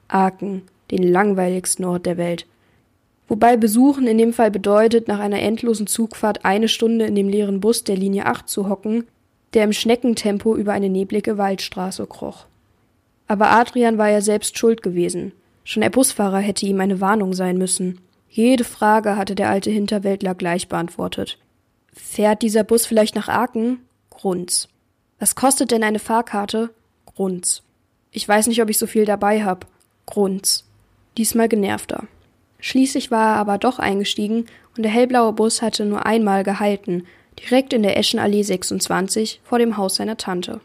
Aachen, 0.07 0.61
den 0.91 1.01
langweiligsten 1.01 1.85
Ort 1.85 2.05
der 2.05 2.17
Welt. 2.17 2.45
Wobei 3.27 3.57
Besuchen 3.57 4.05
in 4.05 4.19
dem 4.19 4.33
Fall 4.33 4.51
bedeutet, 4.51 5.07
nach 5.07 5.19
einer 5.19 5.41
endlosen 5.41 5.87
Zugfahrt 5.87 6.45
eine 6.45 6.67
Stunde 6.67 7.05
in 7.05 7.15
dem 7.15 7.27
leeren 7.27 7.59
Bus 7.59 7.83
der 7.83 7.97
Linie 7.97 8.27
8 8.27 8.47
zu 8.47 8.69
hocken 8.69 9.07
der 9.53 9.63
im 9.63 9.73
Schneckentempo 9.73 10.55
über 10.55 10.73
eine 10.73 10.89
neblige 10.89 11.37
Waldstraße 11.37 12.05
kroch. 12.05 12.45
Aber 13.27 13.51
Adrian 13.51 13.97
war 13.97 14.09
ja 14.09 14.21
selbst 14.21 14.57
schuld 14.57 14.81
gewesen. 14.81 15.31
Schon 15.63 15.81
der 15.81 15.89
Busfahrer 15.89 16.39
hätte 16.39 16.65
ihm 16.65 16.79
eine 16.79 17.01
Warnung 17.01 17.33
sein 17.33 17.57
müssen. 17.57 17.99
Jede 18.29 18.63
Frage 18.63 19.15
hatte 19.15 19.35
der 19.35 19.49
alte 19.49 19.71
Hinterwäldler 19.71 20.35
gleich 20.35 20.67
beantwortet. 20.67 21.37
Fährt 21.93 22.41
dieser 22.41 22.63
Bus 22.63 22.85
vielleicht 22.85 23.15
nach 23.15 23.29
Aachen? 23.29 23.79
Grunz. 24.09 24.67
Was 25.19 25.35
kostet 25.35 25.71
denn 25.71 25.83
eine 25.83 25.99
Fahrkarte? 25.99 26.69
Grunz. 27.05 27.63
Ich 28.11 28.27
weiß 28.27 28.47
nicht, 28.47 28.61
ob 28.61 28.69
ich 28.69 28.77
so 28.77 28.87
viel 28.87 29.05
dabei 29.05 29.43
hab. 29.43 29.65
Grunz. 30.05 30.65
Diesmal 31.17 31.49
genervter. 31.49 32.03
Schließlich 32.59 33.11
war 33.11 33.35
er 33.35 33.39
aber 33.39 33.57
doch 33.57 33.79
eingestiegen 33.79 34.45
und 34.75 34.83
der 34.83 34.91
hellblaue 34.91 35.33
Bus 35.33 35.61
hatte 35.61 35.85
nur 35.85 36.05
einmal 36.05 36.43
gehalten, 36.43 37.05
direkt 37.39 37.73
in 37.73 37.83
der 37.83 37.97
Eschenallee 37.97 38.43
26 38.43 39.41
vor 39.43 39.59
dem 39.59 39.77
Haus 39.77 39.95
seiner 39.95 40.17
Tante. 40.17 40.61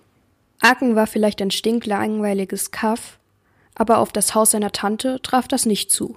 Aachen 0.60 0.94
war 0.94 1.06
vielleicht 1.06 1.42
ein 1.42 1.50
stinklangweiliges 1.50 2.70
Kaff, 2.70 3.18
aber 3.74 3.98
auf 3.98 4.12
das 4.12 4.34
Haus 4.34 4.52
seiner 4.52 4.72
Tante 4.72 5.20
traf 5.22 5.48
das 5.48 5.66
nicht 5.66 5.90
zu. 5.90 6.16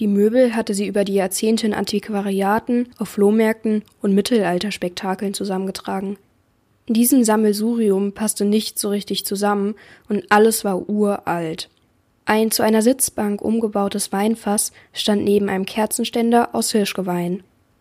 Die 0.00 0.08
Möbel 0.08 0.56
hatte 0.56 0.74
sie 0.74 0.86
über 0.86 1.04
die 1.04 1.14
Jahrzehnte 1.14 1.66
in 1.66 1.74
Antiquariaten, 1.74 2.88
auf 2.98 3.10
Flohmärkten 3.10 3.82
und 4.02 4.14
Mittelalterspektakeln 4.14 5.34
zusammengetragen. 5.34 6.16
In 6.86 6.94
diesem 6.94 7.24
Sammelsurium 7.24 8.12
passte 8.12 8.44
nichts 8.44 8.80
so 8.80 8.90
richtig 8.90 9.24
zusammen 9.24 9.74
und 10.08 10.24
alles 10.30 10.64
war 10.64 10.88
uralt. 10.88 11.70
Ein 12.26 12.50
zu 12.50 12.62
einer 12.62 12.82
Sitzbank 12.82 13.40
umgebautes 13.40 14.10
Weinfass 14.12 14.72
stand 14.92 15.24
neben 15.24 15.48
einem 15.48 15.66
Kerzenständer 15.66 16.54
aus 16.54 16.72
Hirschgeweih. 16.72 17.38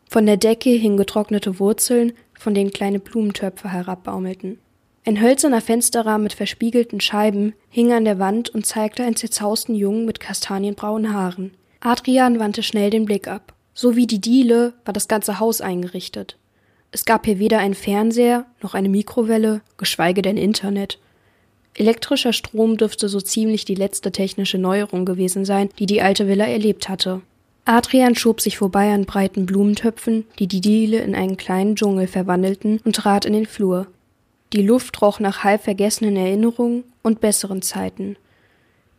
Von 0.09 0.25
der 0.25 0.37
Decke 0.37 0.69
hingen 0.69 0.97
getrocknete 0.97 1.59
Wurzeln, 1.59 2.13
von 2.37 2.53
denen 2.53 2.71
kleine 2.71 2.99
Blumentöpfe 2.99 3.71
herabbaumelten. 3.71 4.59
Ein 5.05 5.21
hölzerner 5.21 5.61
Fensterrahmen 5.61 6.23
mit 6.23 6.33
verspiegelten 6.33 7.01
Scheiben 7.01 7.53
hing 7.69 7.91
an 7.91 8.05
der 8.05 8.19
Wand 8.19 8.49
und 8.49 8.65
zeigte 8.65 9.03
einen 9.03 9.15
zerzausten 9.15 9.75
Jungen 9.75 10.05
mit 10.05 10.19
kastanienbraunen 10.19 11.13
Haaren. 11.13 11.51
Adrian 11.85 12.39
wandte 12.39 12.63
schnell 12.63 12.89
den 12.89 13.03
Blick 13.03 13.27
ab. 13.27 13.53
So 13.73 13.97
wie 13.97 14.07
die 14.07 14.21
Diele 14.21 14.73
war 14.85 14.93
das 14.93 15.09
ganze 15.09 15.41
Haus 15.41 15.59
eingerichtet. 15.59 16.37
Es 16.91 17.03
gab 17.03 17.25
hier 17.25 17.39
weder 17.39 17.59
einen 17.59 17.73
Fernseher 17.73 18.45
noch 18.61 18.73
eine 18.73 18.87
Mikrowelle, 18.87 19.61
geschweige 19.77 20.21
denn 20.21 20.37
Internet. 20.37 20.97
Elektrischer 21.75 22.31
Strom 22.31 22.77
dürfte 22.77 23.09
so 23.09 23.19
ziemlich 23.19 23.65
die 23.65 23.75
letzte 23.75 24.13
technische 24.13 24.57
Neuerung 24.57 25.03
gewesen 25.03 25.43
sein, 25.43 25.69
die 25.77 25.85
die 25.85 26.01
alte 26.01 26.27
Villa 26.27 26.45
erlebt 26.45 26.87
hatte. 26.87 27.21
Adrian 27.65 28.15
schob 28.15 28.39
sich 28.39 28.57
vorbei 28.57 28.93
an 28.93 29.05
breiten 29.05 29.45
Blumentöpfen, 29.45 30.25
die 30.39 30.47
die 30.47 30.61
Diele 30.61 30.99
in 30.99 31.15
einen 31.15 31.35
kleinen 31.35 31.75
Dschungel 31.75 32.07
verwandelten, 32.07 32.79
und 32.85 32.95
trat 32.95 33.25
in 33.25 33.33
den 33.33 33.45
Flur. 33.45 33.87
Die 34.53 34.61
Luft 34.61 35.01
roch 35.01 35.19
nach 35.19 35.43
halb 35.43 35.63
vergessenen 35.63 36.15
Erinnerungen 36.15 36.85
und 37.01 37.19
besseren 37.19 37.61
Zeiten. 37.61 38.15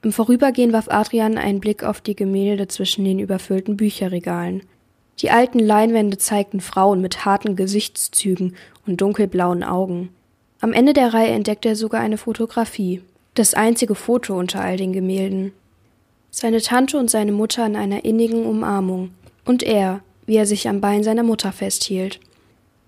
Im 0.05 0.13
Vorübergehen 0.13 0.75
warf 0.75 0.89
Adrian 0.89 1.39
einen 1.39 1.61
Blick 1.61 1.83
auf 1.83 2.03
die 2.03 2.15
Gemälde 2.15 2.69
zwischen 2.69 3.07
den 3.07 3.19
überfüllten 3.19 3.79
Bücherregalen. 3.79 4.63
Die 5.21 5.31
alten 5.31 5.59
Leinwände 5.59 6.19
zeigten 6.19 6.61
Frauen 6.61 7.01
mit 7.01 7.25
harten 7.25 7.57
Gesichtszügen 7.57 8.55
und 8.87 9.01
dunkelblauen 9.01 9.65
Augen. 9.65 10.11
Am 10.61 10.75
Ende 10.75 10.93
der 10.93 11.15
Reihe 11.15 11.31
entdeckte 11.31 11.71
er 11.71 11.77
sogar 11.77 12.03
eine 12.03 12.19
Fotografie, 12.19 13.01
das 13.33 13.55
einzige 13.55 13.95
Foto 13.95 14.39
unter 14.39 14.61
all 14.61 14.77
den 14.77 14.93
Gemälden. 14.93 15.53
seine 16.31 16.61
Tante 16.61 16.99
und 16.99 17.11
seine 17.11 17.33
Mutter 17.33 17.65
in 17.65 17.75
einer 17.75 18.05
innigen 18.05 18.45
Umarmung, 18.45 19.13
und 19.47 19.63
er, 19.63 20.03
wie 20.27 20.37
er 20.37 20.45
sich 20.45 20.69
am 20.69 20.83
Bein 20.83 21.03
seiner 21.03 21.23
Mutter 21.23 21.51
festhielt. 21.51 22.21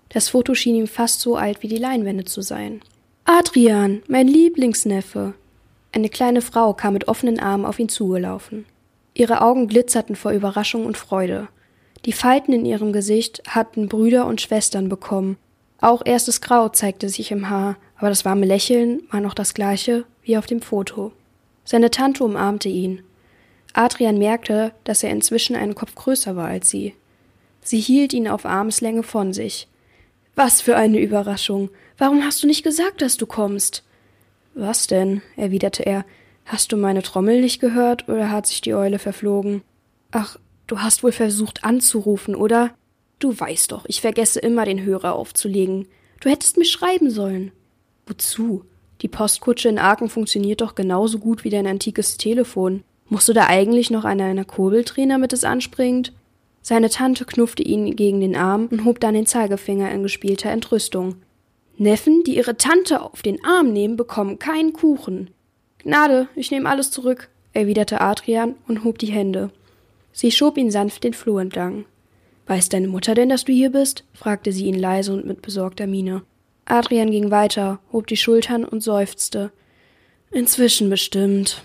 Das 0.09 0.29
Foto 0.29 0.53
schien 0.53 0.75
ihm 0.75 0.87
fast 0.87 1.21
so 1.21 1.35
alt 1.35 1.63
wie 1.63 1.67
die 1.67 1.77
Leinwände 1.77 2.25
zu 2.25 2.41
sein. 2.41 2.81
Adrian, 3.25 4.03
mein 4.07 4.27
Lieblingsneffe. 4.27 5.33
Eine 5.97 6.09
kleine 6.09 6.43
Frau 6.43 6.75
kam 6.75 6.93
mit 6.93 7.07
offenen 7.07 7.39
Armen 7.39 7.65
auf 7.65 7.79
ihn 7.79 7.89
zugelaufen. 7.89 8.67
Ihre 9.15 9.41
Augen 9.41 9.67
glitzerten 9.67 10.15
vor 10.15 10.31
Überraschung 10.31 10.85
und 10.85 10.95
Freude. 10.95 11.47
Die 12.05 12.13
Falten 12.13 12.53
in 12.53 12.67
ihrem 12.67 12.93
Gesicht 12.93 13.41
hatten 13.47 13.89
Brüder 13.89 14.27
und 14.27 14.39
Schwestern 14.39 14.89
bekommen. 14.89 15.37
Auch 15.81 16.03
erstes 16.05 16.39
Grau 16.39 16.69
zeigte 16.69 17.09
sich 17.09 17.31
im 17.31 17.49
Haar, 17.49 17.77
aber 17.95 18.09
das 18.09 18.25
warme 18.25 18.45
Lächeln 18.45 19.01
war 19.09 19.21
noch 19.21 19.33
das 19.33 19.55
gleiche 19.55 20.05
wie 20.21 20.37
auf 20.37 20.45
dem 20.45 20.61
Foto. 20.61 21.13
Seine 21.65 21.89
Tante 21.89 22.23
umarmte 22.23 22.69
ihn. 22.69 23.01
Adrian 23.73 24.19
merkte, 24.19 24.73
dass 24.83 25.01
er 25.01 25.09
inzwischen 25.09 25.55
einen 25.55 25.73
Kopf 25.73 25.95
größer 25.95 26.35
war 26.35 26.47
als 26.47 26.69
sie. 26.69 26.93
Sie 27.63 27.79
hielt 27.79 28.13
ihn 28.13 28.27
auf 28.27 28.45
Armslänge 28.45 29.01
von 29.01 29.33
sich. 29.33 29.67
Was 30.35 30.61
für 30.61 30.75
eine 30.75 30.99
Überraschung. 30.99 31.71
Warum 31.97 32.23
hast 32.23 32.43
du 32.43 32.45
nicht 32.45 32.61
gesagt, 32.61 33.01
dass 33.01 33.17
du 33.17 33.25
kommst? 33.25 33.83
Was 34.59 34.87
denn? 34.87 35.21
erwiderte 35.35 35.85
er. 35.85 36.03
Hast 36.43 36.71
du 36.71 36.77
meine 36.77 37.03
Trommel 37.03 37.41
nicht 37.41 37.61
gehört 37.61 38.09
oder 38.09 38.31
hat 38.31 38.47
sich 38.47 38.59
die 38.59 38.73
Eule 38.73 38.97
verflogen? 38.97 39.61
Ach, 40.09 40.37
du 40.65 40.79
hast 40.79 41.03
wohl 41.03 41.11
versucht 41.11 41.63
anzurufen, 41.63 42.33
oder? 42.33 42.71
Du 43.19 43.39
weißt 43.39 43.71
doch, 43.71 43.85
ich 43.87 44.01
vergesse 44.01 44.39
immer 44.39 44.65
den 44.65 44.83
Hörer 44.83 45.13
aufzulegen. 45.13 45.87
Du 46.21 46.29
hättest 46.29 46.57
mir 46.57 46.65
schreiben 46.65 47.11
sollen. 47.11 47.51
Wozu? 48.07 48.65
Die 49.03 49.07
Postkutsche 49.07 49.69
in 49.69 49.77
Aachen 49.77 50.09
funktioniert 50.09 50.61
doch 50.61 50.73
genauso 50.73 51.19
gut 51.19 51.43
wie 51.43 51.51
dein 51.51 51.67
antikes 51.67 52.17
Telefon. 52.17 52.83
Musst 53.09 53.29
du 53.29 53.33
da 53.33 53.45
eigentlich 53.45 53.91
noch 53.91 54.05
an 54.05 54.19
einer 54.19 54.43
Kurbel 54.43 54.83
drehen, 54.83 55.09
damit 55.09 55.33
es 55.33 55.43
anspringt? 55.43 56.13
Seine 56.63 56.89
Tante 56.89 57.25
knuffte 57.25 57.61
ihn 57.61 57.95
gegen 57.95 58.21
den 58.21 58.35
Arm 58.35 58.69
und 58.71 58.85
hob 58.85 58.99
dann 59.01 59.13
den 59.13 59.27
Zeigefinger 59.27 59.91
in 59.91 60.01
gespielter 60.01 60.49
Entrüstung. 60.49 61.17
Neffen, 61.77 62.23
die 62.23 62.37
ihre 62.37 62.57
Tante 62.57 63.01
auf 63.01 63.21
den 63.21 63.43
Arm 63.45 63.71
nehmen, 63.71 63.97
bekommen 63.97 64.39
keinen 64.39 64.73
Kuchen. 64.73 65.29
Gnade, 65.79 66.27
ich 66.35 66.51
nehme 66.51 66.69
alles 66.69 66.91
zurück, 66.91 67.29
erwiderte 67.53 68.01
Adrian 68.01 68.55
und 68.67 68.83
hob 68.83 68.97
die 68.97 69.11
Hände. 69.11 69.51
Sie 70.11 70.31
schob 70.31 70.57
ihn 70.57 70.71
sanft 70.71 71.03
den 71.03 71.13
Flur 71.13 71.39
entlang. 71.41 71.85
Weiß 72.47 72.69
deine 72.69 72.87
Mutter 72.87 73.13
denn, 73.13 73.29
dass 73.29 73.45
du 73.45 73.51
hier 73.51 73.71
bist? 73.71 74.03
fragte 74.13 74.51
sie 74.51 74.65
ihn 74.65 74.79
leise 74.79 75.13
und 75.13 75.25
mit 75.25 75.41
besorgter 75.41 75.85
Miene. 75.85 76.23
Adrian 76.65 77.11
ging 77.11 77.29
weiter, 77.29 77.79
hob 77.91 78.07
die 78.07 78.17
Schultern 78.17 78.65
und 78.65 78.81
seufzte. 78.81 79.51
Inzwischen 80.31 80.89
bestimmt. 80.89 81.61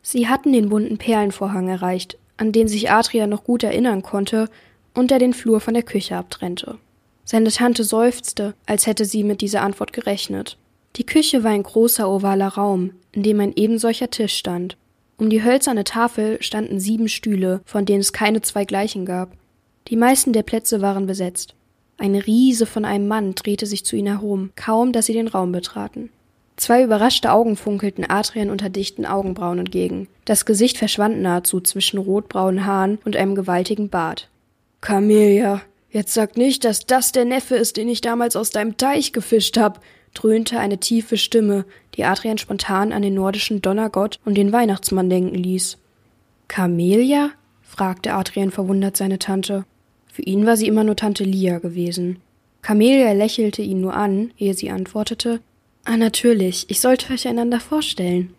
Sie 0.00 0.28
hatten 0.28 0.52
den 0.52 0.68
bunten 0.68 0.98
Perlenvorhang 0.98 1.68
erreicht, 1.68 2.18
an 2.36 2.52
den 2.52 2.66
sich 2.66 2.90
Adrian 2.90 3.30
noch 3.30 3.44
gut 3.44 3.62
erinnern 3.62 4.02
konnte 4.02 4.48
und 4.94 5.10
der 5.10 5.18
den 5.18 5.34
Flur 5.34 5.60
von 5.60 5.74
der 5.74 5.84
Küche 5.84 6.16
abtrennte. 6.16 6.78
Seine 7.24 7.50
Tante 7.50 7.84
seufzte, 7.84 8.54
als 8.66 8.86
hätte 8.86 9.04
sie 9.04 9.24
mit 9.24 9.40
dieser 9.40 9.62
Antwort 9.62 9.92
gerechnet. 9.92 10.56
Die 10.96 11.06
Küche 11.06 11.44
war 11.44 11.52
ein 11.52 11.62
großer 11.62 12.08
ovaler 12.08 12.48
Raum, 12.48 12.90
in 13.12 13.22
dem 13.22 13.40
ein 13.40 13.54
ebensolcher 13.54 14.10
Tisch 14.10 14.36
stand. 14.36 14.76
Um 15.16 15.30
die 15.30 15.42
hölzerne 15.42 15.84
Tafel 15.84 16.42
standen 16.42 16.80
sieben 16.80 17.08
Stühle, 17.08 17.60
von 17.64 17.86
denen 17.86 18.00
es 18.00 18.12
keine 18.12 18.42
zwei 18.42 18.64
gleichen 18.64 19.06
gab. 19.06 19.32
Die 19.88 19.96
meisten 19.96 20.32
der 20.32 20.42
Plätze 20.42 20.80
waren 20.80 21.06
besetzt. 21.06 21.54
Eine 21.96 22.26
Riese 22.26 22.66
von 22.66 22.84
einem 22.84 23.06
Mann 23.06 23.34
drehte 23.34 23.66
sich 23.66 23.84
zu 23.84 23.96
ihnen 23.96 24.18
herum, 24.18 24.50
kaum 24.56 24.92
dass 24.92 25.06
sie 25.06 25.12
den 25.12 25.28
Raum 25.28 25.52
betraten. 25.52 26.10
Zwei 26.56 26.82
überraschte 26.82 27.32
Augen 27.32 27.56
funkelten 27.56 28.04
Adrian 28.08 28.50
unter 28.50 28.68
dichten 28.68 29.06
Augenbrauen 29.06 29.58
entgegen. 29.58 30.08
Das 30.24 30.44
Gesicht 30.44 30.76
verschwand 30.76 31.20
nahezu 31.20 31.60
zwischen 31.60 31.98
rotbraunen 31.98 32.66
Haaren 32.66 32.98
und 33.04 33.16
einem 33.16 33.34
gewaltigen 33.34 33.88
Bart. 33.88 34.28
Camelia, 34.80 35.62
jetzt 35.92 36.14
sag 36.14 36.36
nicht, 36.36 36.64
dass 36.64 36.86
das 36.86 37.12
der 37.12 37.24
Neffe 37.24 37.54
ist, 37.54 37.76
den 37.76 37.88
ich 37.88 38.00
damals 38.00 38.34
aus 38.34 38.50
deinem 38.50 38.76
Teich 38.76 39.12
gefischt 39.12 39.56
hab, 39.56 39.80
dröhnte 40.14 40.58
eine 40.58 40.78
tiefe 40.78 41.16
Stimme, 41.16 41.64
die 41.94 42.04
Adrian 42.04 42.38
spontan 42.38 42.92
an 42.92 43.02
den 43.02 43.14
nordischen 43.14 43.62
Donnergott 43.62 44.18
und 44.24 44.34
den 44.34 44.52
Weihnachtsmann 44.52 45.08
denken 45.08 45.36
ließ. 45.36 45.78
Camelia? 46.48 47.30
fragte 47.62 48.12
Adrian 48.12 48.50
verwundert 48.50 48.96
seine 48.96 49.18
Tante. 49.18 49.64
Für 50.06 50.22
ihn 50.22 50.44
war 50.44 50.56
sie 50.56 50.66
immer 50.66 50.84
nur 50.84 50.96
Tante 50.96 51.24
Lia 51.24 51.58
gewesen. 51.58 52.18
Camelia 52.60 53.12
lächelte 53.12 53.62
ihn 53.62 53.80
nur 53.80 53.94
an, 53.94 54.32
ehe 54.36 54.54
sie 54.54 54.70
antwortete 54.70 55.40
Ah, 55.84 55.96
natürlich, 55.96 56.66
ich 56.68 56.80
sollte 56.80 57.12
euch 57.12 57.26
einander 57.26 57.58
vorstellen. 57.58 58.34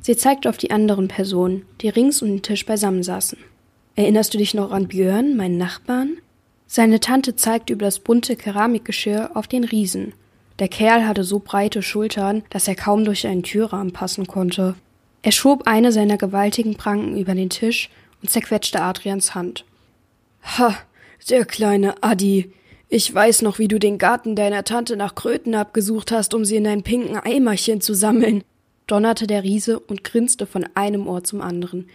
Sie 0.00 0.16
zeigte 0.16 0.48
auf 0.48 0.56
die 0.56 0.70
anderen 0.70 1.06
Personen, 1.06 1.64
die 1.80 1.88
rings 1.88 2.22
um 2.22 2.28
den 2.28 2.42
Tisch 2.42 2.66
beisammen 2.66 3.02
saßen. 3.02 3.38
Erinnerst 3.94 4.34
du 4.34 4.38
dich 4.38 4.54
noch 4.54 4.72
an 4.72 4.88
Björn, 4.88 5.36
meinen 5.36 5.58
Nachbarn? 5.58 6.18
Seine 6.68 7.00
Tante 7.00 7.34
zeigte 7.34 7.72
über 7.72 7.86
das 7.86 7.98
bunte 7.98 8.36
Keramikgeschirr 8.36 9.30
auf 9.34 9.48
den 9.48 9.64
Riesen, 9.64 10.12
der 10.58 10.68
Kerl 10.68 11.06
hatte 11.06 11.22
so 11.22 11.38
breite 11.38 11.82
Schultern, 11.82 12.42
dass 12.50 12.66
er 12.66 12.74
kaum 12.74 13.04
durch 13.04 13.26
einen 13.26 13.42
Türrahmen 13.42 13.92
passen 13.92 14.26
konnte. 14.26 14.74
Er 15.22 15.32
schob 15.32 15.66
eine 15.66 15.92
seiner 15.92 16.16
gewaltigen 16.16 16.74
Pranken 16.74 17.16
über 17.16 17.34
den 17.34 17.50
Tisch 17.50 17.90
und 18.22 18.30
zerquetschte 18.30 18.80
Adrians 18.80 19.34
Hand. 19.34 19.64
Ha, 20.42 20.76
der 21.30 21.44
kleine 21.44 22.02
Adi. 22.02 22.52
Ich 22.88 23.12
weiß 23.14 23.42
noch, 23.42 23.58
wie 23.58 23.68
du 23.68 23.78
den 23.78 23.98
Garten 23.98 24.34
deiner 24.34 24.64
Tante 24.64 24.96
nach 24.96 25.14
Kröten 25.14 25.54
abgesucht 25.54 26.10
hast, 26.10 26.34
um 26.34 26.44
sie 26.44 26.56
in 26.56 26.66
ein 26.66 26.82
pinken 26.82 27.16
Eimerchen 27.16 27.80
zu 27.80 27.94
sammeln, 27.94 28.42
donnerte 28.86 29.26
der 29.26 29.44
Riese 29.44 29.78
und 29.78 30.04
grinste 30.04 30.46
von 30.46 30.66
einem 30.74 31.06
Ohr 31.06 31.22
zum 31.22 31.40
anderen, 31.40 31.88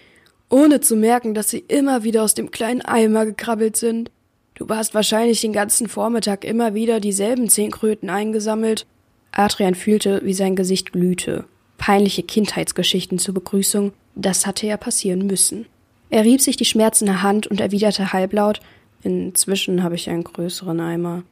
ohne 0.49 0.79
zu 0.81 0.95
merken, 0.95 1.33
dass 1.33 1.49
sie 1.49 1.63
immer 1.67 2.03
wieder 2.03 2.23
aus 2.23 2.36
dem 2.36 2.51
kleinen 2.51 2.81
Eimer 2.81 3.25
gekrabbelt 3.25 3.75
sind. 3.75 4.12
Du 4.55 4.67
hast 4.69 4.93
wahrscheinlich 4.93 5.41
den 5.41 5.53
ganzen 5.53 5.87
Vormittag 5.87 6.45
immer 6.45 6.73
wieder 6.73 6.99
dieselben 6.99 7.49
zehn 7.49 7.71
Kröten 7.71 8.09
eingesammelt. 8.09 8.85
Adrian 9.31 9.75
fühlte, 9.75 10.21
wie 10.23 10.33
sein 10.33 10.55
Gesicht 10.55 10.91
glühte. 10.91 11.45
Peinliche 11.77 12.23
Kindheitsgeschichten 12.23 13.17
zur 13.17 13.33
Begrüßung, 13.33 13.93
das 14.15 14.45
hatte 14.45 14.67
ja 14.67 14.77
passieren 14.77 15.25
müssen. 15.25 15.65
Er 16.09 16.23
rieb 16.23 16.41
sich 16.41 16.55
die 16.55 16.65
schmerzende 16.65 17.23
Hand 17.23 17.47
und 17.47 17.59
erwiderte 17.59 18.13
halblaut, 18.13 18.61
inzwischen 19.01 19.81
habe 19.81 19.95
ich 19.95 20.09
einen 20.09 20.23
größeren 20.23 20.79
Eimer. 20.79 21.23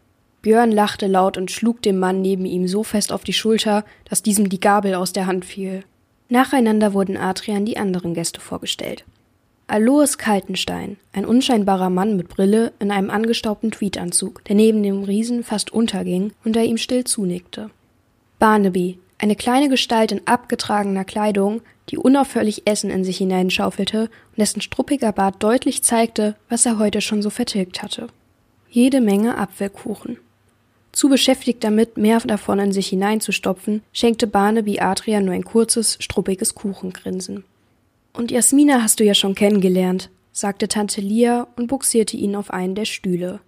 Björn 0.42 0.72
lachte 0.72 1.06
laut 1.06 1.38
und 1.38 1.52
schlug 1.52 1.84
dem 1.84 2.00
Mann 2.00 2.22
neben 2.22 2.46
ihm 2.46 2.68
so 2.68 2.84
fest 2.84 3.14
auf 3.14 3.24
die 3.24 3.34
Schulter, 3.34 3.86
dass 4.10 4.24
diesem 4.24 4.50
die 4.50 4.60
Gabel 4.60 4.96
aus 4.96 5.14
der 5.14 5.28
Hand 5.28 5.46
fiel. 5.46 5.84
Nacheinander 6.30 6.94
wurden 6.94 7.18
Adrian 7.18 7.66
die 7.66 7.78
anderen 7.78 8.16
Gäste 8.16 8.42
vorgestellt. 8.42 9.06
Alois 9.72 10.18
Kaltenstein, 10.18 10.98
ein 11.14 11.24
unscheinbarer 11.24 11.90
Mann 11.90 12.18
mit 12.18 12.28
Brille 12.28 12.74
in 12.80 12.92
einem 12.92 13.10
angestaubten 13.10 13.72
Tweedanzug, 13.72 14.44
der 14.44 14.56
neben 14.58 14.84
dem 14.84 15.04
Riesen 15.06 15.46
fast 15.46 15.72
unterging 15.72 16.34
und 16.44 16.58
der 16.58 16.66
ihm 16.66 16.76
still 16.76 17.06
zunickte. 17.06 17.70
Barnaby, 18.38 19.00
eine 19.18 19.38
kleine 19.38 19.70
Gestalt 19.70 20.12
in 20.12 20.28
abgetragener 20.28 21.06
Kleidung, 21.06 21.62
die 21.88 21.98
unaufhörlich 21.98 22.64
Essen 22.68 22.90
in 22.90 23.06
sich 23.06 23.20
hineinschaufelte 23.20 24.02
und 24.02 24.40
dessen 24.40 24.60
struppiger 24.60 25.14
Bart 25.14 25.42
deutlich 25.42 25.84
zeigte, 25.84 26.36
was 26.50 26.66
er 26.66 26.78
heute 26.78 27.00
schon 27.00 27.22
so 27.22 27.30
vertilgt 27.30 27.82
hatte. 27.82 28.08
Jede 28.70 29.00
Menge 29.00 29.38
Apfelkuchen. 29.38 30.18
Zu 30.92 31.08
beschäftigt 31.08 31.64
damit, 31.64 31.96
mehr 31.96 32.20
davon 32.20 32.60
in 32.60 32.74
sich 32.74 32.90
hineinzustopfen, 32.90 33.84
schenkte 33.94 34.28
Barnaby 34.28 34.82
Adrian 34.82 35.24
nur 35.24 35.34
ein 35.34 35.46
kurzes, 35.46 35.96
struppiges 36.02 36.56
Kuchengrinsen. 36.56 37.46
Und 38.14 38.32
Jasmina 38.32 38.82
hast 38.82 39.00
du 39.00 39.04
ja 39.04 39.14
schon 39.14 39.36
kennengelernt, 39.36 40.10
sagte 40.32 40.68
Tante 40.68 41.02
Lia 41.02 41.48
und 41.56 41.68
buxierte 41.68 42.18
ihn 42.18 42.36
auf 42.36 42.52
einen 42.52 42.76
der 42.76 42.86
Stühle. 42.86 43.40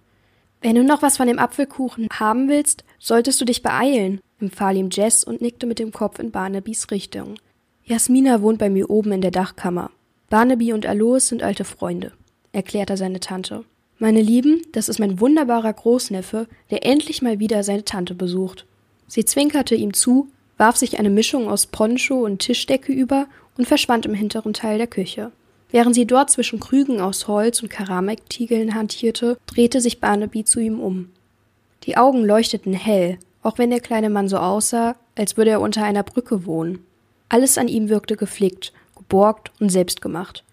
Wenn 0.60 0.76
du 0.76 0.82
noch 0.82 1.02
was 1.02 1.18
von 1.18 1.26
dem 1.26 1.38
Apfelkuchen 1.38 2.08
haben 2.10 2.48
willst, 2.48 2.84
solltest 2.98 3.40
du 3.40 3.44
dich 3.44 3.62
beeilen, 3.62 4.20
empfahl 4.40 4.76
ihm 4.76 4.88
Jess 4.90 5.22
und 5.22 5.42
nickte 5.42 5.66
mit 5.66 5.78
dem 5.78 5.92
Kopf 5.92 6.18
in 6.18 6.30
Barnabys 6.30 6.90
Richtung. 6.90 7.34
Jasmina 7.84 8.40
wohnt 8.40 8.58
bei 8.58 8.70
mir 8.70 8.88
oben 8.88 9.12
in 9.12 9.20
der 9.20 9.30
Dachkammer. 9.30 9.90
Barnaby 10.30 10.72
und 10.72 10.86
Alois 10.86 11.20
sind 11.20 11.42
alte 11.42 11.64
Freunde, 11.64 12.12
erklärte 12.52 12.96
seine 12.96 13.20
Tante. 13.20 13.64
Meine 13.98 14.22
Lieben, 14.22 14.62
das 14.72 14.88
ist 14.88 14.98
mein 14.98 15.20
wunderbarer 15.20 15.72
Großneffe, 15.72 16.48
der 16.70 16.84
endlich 16.86 17.20
mal 17.20 17.38
wieder 17.38 17.62
seine 17.62 17.84
Tante 17.84 18.14
besucht. 18.14 18.66
Sie 19.06 19.24
zwinkerte 19.24 19.74
ihm 19.74 19.92
zu, 19.92 20.28
warf 20.56 20.76
sich 20.76 20.98
eine 20.98 21.10
Mischung 21.10 21.48
aus 21.48 21.66
Poncho 21.66 22.24
und 22.24 22.38
Tischdecke 22.38 22.92
über 22.92 23.26
und 23.56 23.66
verschwand 23.66 24.06
im 24.06 24.14
hinteren 24.14 24.52
Teil 24.52 24.78
der 24.78 24.86
Küche. 24.86 25.32
Während 25.70 25.94
sie 25.94 26.06
dort 26.06 26.30
zwischen 26.30 26.60
Krügen 26.60 27.00
aus 27.00 27.26
Holz 27.26 27.62
und 27.62 27.68
Keramiktiegeln 27.68 28.74
hantierte, 28.74 29.38
drehte 29.46 29.80
sich 29.80 30.00
Barnaby 30.00 30.44
zu 30.44 30.60
ihm 30.60 30.80
um. 30.80 31.10
Die 31.84 31.96
Augen 31.96 32.24
leuchteten 32.24 32.72
hell, 32.72 33.18
auch 33.42 33.58
wenn 33.58 33.70
der 33.70 33.80
kleine 33.80 34.10
Mann 34.10 34.28
so 34.28 34.38
aussah, 34.38 34.96
als 35.16 35.36
würde 35.36 35.50
er 35.50 35.60
unter 35.60 35.84
einer 35.84 36.02
Brücke 36.02 36.46
wohnen. 36.46 36.84
Alles 37.28 37.58
an 37.58 37.68
ihm 37.68 37.88
wirkte 37.88 38.16
gepflegt, 38.16 38.72
geborgt 38.96 39.50
und 39.60 39.70
selbstgemacht. 39.70 40.44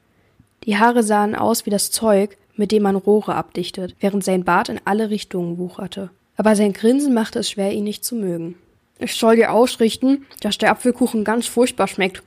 Die 0.63 0.77
Haare 0.77 1.03
sahen 1.03 1.35
aus 1.35 1.65
wie 1.65 1.69
das 1.69 1.91
Zeug, 1.91 2.37
mit 2.55 2.71
dem 2.71 2.83
man 2.83 2.95
Rohre 2.95 3.35
abdichtet, 3.35 3.95
während 3.99 4.23
sein 4.23 4.43
Bart 4.43 4.69
in 4.69 4.79
alle 4.85 5.09
Richtungen 5.09 5.57
wucherte. 5.57 6.09
Aber 6.35 6.55
sein 6.55 6.73
Grinsen 6.73 7.13
machte 7.13 7.39
es 7.39 7.49
schwer, 7.49 7.71
ihn 7.71 7.83
nicht 7.83 8.03
zu 8.03 8.15
mögen. 8.15 8.55
Ich 8.99 9.15
soll 9.15 9.35
dir 9.35 9.51
ausrichten, 9.51 10.25
dass 10.41 10.57
der 10.57 10.71
Apfelkuchen 10.71 11.23
ganz 11.23 11.47
furchtbar 11.47 11.87
schmeckt, 11.87 12.23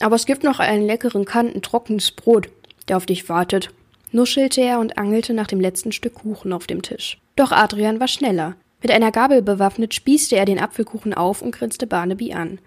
Aber 0.00 0.16
es 0.16 0.26
gibt 0.26 0.44
noch 0.44 0.60
einen 0.60 0.86
leckeren 0.86 1.24
Kanten 1.24 1.62
trockenes 1.62 2.10
Brot, 2.10 2.48
der 2.88 2.96
auf 2.96 3.06
dich 3.06 3.28
wartet, 3.28 3.70
nuschelte 4.12 4.60
er 4.60 4.78
und 4.80 4.98
angelte 4.98 5.34
nach 5.34 5.46
dem 5.46 5.60
letzten 5.60 5.92
Stück 5.92 6.14
Kuchen 6.14 6.52
auf 6.52 6.66
dem 6.66 6.82
Tisch. 6.82 7.18
Doch 7.36 7.52
Adrian 7.52 8.00
war 8.00 8.08
schneller. 8.08 8.54
Mit 8.82 8.90
einer 8.90 9.12
Gabel 9.12 9.42
bewaffnet 9.42 9.94
spießte 9.94 10.36
er 10.36 10.44
den 10.44 10.58
Apfelkuchen 10.58 11.14
auf 11.14 11.42
und 11.42 11.52
grinste 11.52 11.86
Barnaby 11.86 12.34
an. 12.34 12.58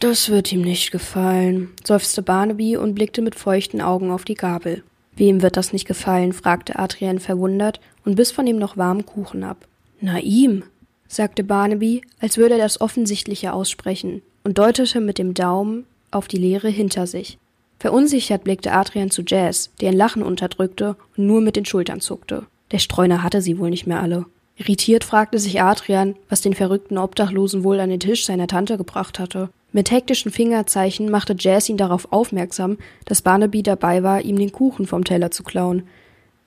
Das 0.00 0.28
wird 0.28 0.50
ihm 0.52 0.62
nicht 0.62 0.90
gefallen, 0.90 1.70
seufzte 1.84 2.22
Barnaby 2.22 2.76
und 2.76 2.94
blickte 2.94 3.22
mit 3.22 3.34
feuchten 3.34 3.80
Augen 3.80 4.10
auf 4.10 4.24
die 4.24 4.34
Gabel. 4.34 4.82
Wem 5.16 5.42
wird 5.42 5.56
das 5.56 5.72
nicht 5.72 5.86
gefallen? 5.86 6.32
fragte 6.32 6.78
Adrian 6.78 7.20
verwundert 7.20 7.80
und 8.04 8.16
biss 8.16 8.32
von 8.32 8.46
ihm 8.46 8.58
noch 8.58 8.76
warmen 8.76 9.06
Kuchen 9.06 9.44
ab. 9.44 9.68
Na 10.00 10.18
ihm, 10.18 10.64
sagte 11.06 11.44
Barnaby, 11.44 12.02
als 12.18 12.36
würde 12.36 12.54
er 12.54 12.60
das 12.60 12.80
Offensichtliche 12.80 13.52
aussprechen 13.52 14.22
und 14.42 14.58
deutete 14.58 15.00
mit 15.00 15.18
dem 15.18 15.34
Daumen 15.34 15.86
auf 16.14 16.28
die 16.28 16.38
Leere 16.38 16.68
hinter 16.68 17.06
sich. 17.06 17.38
Verunsichert 17.78 18.44
blickte 18.44 18.72
Adrian 18.72 19.10
zu 19.10 19.22
Jazz, 19.26 19.70
der 19.80 19.90
ein 19.90 19.96
Lachen 19.96 20.22
unterdrückte 20.22 20.96
und 21.16 21.26
nur 21.26 21.40
mit 21.40 21.56
den 21.56 21.66
Schultern 21.66 22.00
zuckte. 22.00 22.46
Der 22.70 22.78
Streuner 22.78 23.22
hatte 23.22 23.42
sie 23.42 23.58
wohl 23.58 23.70
nicht 23.70 23.86
mehr 23.86 24.00
alle. 24.00 24.26
Irritiert 24.56 25.04
fragte 25.04 25.38
sich 25.38 25.60
Adrian, 25.60 26.14
was 26.28 26.40
den 26.40 26.54
verrückten 26.54 26.96
Obdachlosen 26.96 27.64
wohl 27.64 27.80
an 27.80 27.90
den 27.90 28.00
Tisch 28.00 28.24
seiner 28.24 28.46
Tante 28.46 28.76
gebracht 28.78 29.18
hatte. 29.18 29.50
Mit 29.72 29.90
hektischen 29.90 30.30
Fingerzeichen 30.30 31.10
machte 31.10 31.34
Jazz 31.36 31.68
ihn 31.68 31.76
darauf 31.76 32.12
aufmerksam, 32.12 32.78
dass 33.04 33.22
Barnaby 33.22 33.64
dabei 33.64 34.04
war, 34.04 34.22
ihm 34.22 34.38
den 34.38 34.52
Kuchen 34.52 34.86
vom 34.86 35.04
Teller 35.04 35.32
zu 35.32 35.42
klauen. 35.42 35.82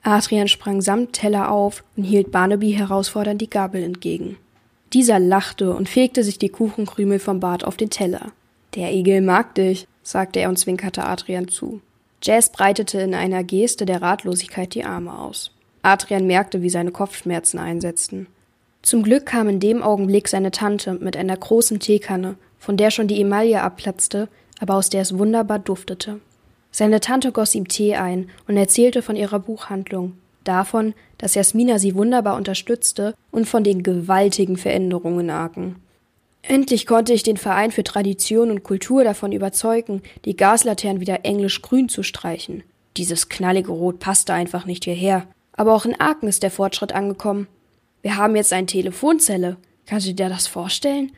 Adrian 0.02 0.48
sprang 0.48 0.80
samt 0.80 1.12
Teller 1.12 1.52
auf 1.52 1.84
und 1.96 2.04
hielt 2.04 2.32
Barnaby 2.32 2.72
herausfordernd 2.72 3.42
die 3.42 3.50
Gabel 3.50 3.82
entgegen. 3.82 4.38
Dieser 4.94 5.18
lachte 5.18 5.74
und 5.74 5.88
fegte 5.88 6.24
sich 6.24 6.38
die 6.38 6.48
Kuchenkrümel 6.48 7.18
vom 7.18 7.40
Bart 7.40 7.64
auf 7.64 7.76
den 7.76 7.90
Teller. 7.90 8.32
Der 8.74 8.92
Igel 8.92 9.20
mag 9.20 9.54
dich, 9.54 9.86
sagte 10.02 10.40
er 10.40 10.48
und 10.48 10.58
zwinkerte 10.58 11.04
Adrian 11.04 11.48
zu. 11.48 11.80
Jazz 12.22 12.50
breitete 12.50 13.00
in 13.00 13.14
einer 13.14 13.44
Geste 13.44 13.86
der 13.86 14.02
Ratlosigkeit 14.02 14.74
die 14.74 14.84
Arme 14.84 15.18
aus. 15.18 15.52
Adrian 15.82 16.26
merkte, 16.26 16.62
wie 16.62 16.70
seine 16.70 16.90
Kopfschmerzen 16.90 17.58
einsetzten. 17.58 18.26
Zum 18.82 19.02
Glück 19.02 19.26
kam 19.26 19.48
in 19.48 19.60
dem 19.60 19.82
Augenblick 19.82 20.28
seine 20.28 20.50
Tante 20.50 20.94
mit 20.94 21.16
einer 21.16 21.36
großen 21.36 21.78
Teekanne, 21.80 22.36
von 22.58 22.76
der 22.76 22.90
schon 22.90 23.08
die 23.08 23.20
Emaille 23.20 23.62
abplatzte, 23.62 24.28
aber 24.60 24.74
aus 24.74 24.90
der 24.90 25.02
es 25.02 25.16
wunderbar 25.16 25.58
duftete. 25.58 26.20
Seine 26.70 27.00
Tante 27.00 27.32
goss 27.32 27.54
ihm 27.54 27.68
Tee 27.68 27.94
ein 27.94 28.28
und 28.46 28.56
erzählte 28.56 29.02
von 29.02 29.16
ihrer 29.16 29.38
Buchhandlung, 29.38 30.14
davon, 30.44 30.94
dass 31.18 31.34
Jasmina 31.34 31.78
sie 31.78 31.94
wunderbar 31.94 32.36
unterstützte 32.36 33.14
und 33.30 33.46
von 33.48 33.64
den 33.64 33.82
gewaltigen 33.82 34.56
Veränderungen 34.56 35.30
in. 35.30 35.76
Endlich 36.48 36.86
konnte 36.86 37.12
ich 37.12 37.22
den 37.22 37.36
Verein 37.36 37.72
für 37.72 37.84
Tradition 37.84 38.50
und 38.50 38.62
Kultur 38.62 39.04
davon 39.04 39.32
überzeugen, 39.32 40.00
die 40.24 40.34
Gaslaternen 40.34 40.98
wieder 40.98 41.26
englisch-grün 41.26 41.90
zu 41.90 42.02
streichen. 42.02 42.62
Dieses 42.96 43.28
knallige 43.28 43.70
Rot 43.70 43.98
passte 43.98 44.32
einfach 44.32 44.64
nicht 44.64 44.84
hierher. 44.84 45.26
Aber 45.52 45.74
auch 45.74 45.84
in 45.84 46.00
Aachen 46.00 46.26
ist 46.26 46.42
der 46.42 46.50
Fortschritt 46.50 46.92
angekommen. 46.94 47.48
Wir 48.00 48.16
haben 48.16 48.34
jetzt 48.34 48.54
eine 48.54 48.66
Telefonzelle. 48.66 49.58
Kannst 49.84 50.06
du 50.06 50.14
dir 50.14 50.30
das 50.30 50.46
vorstellen? 50.46 51.12